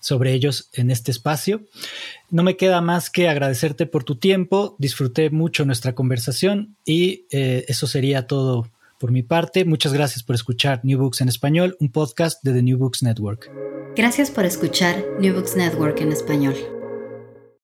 [0.00, 1.62] sobre ellos en este espacio.
[2.30, 4.76] No me queda más que agradecerte por tu tiempo.
[4.78, 8.68] Disfruté mucho nuestra conversación y eh, eso sería todo
[8.98, 9.64] por mi parte.
[9.64, 13.50] Muchas gracias por escuchar New Books en español, un podcast de The New Books Network.
[13.96, 16.54] Gracias por escuchar New Books Network en español.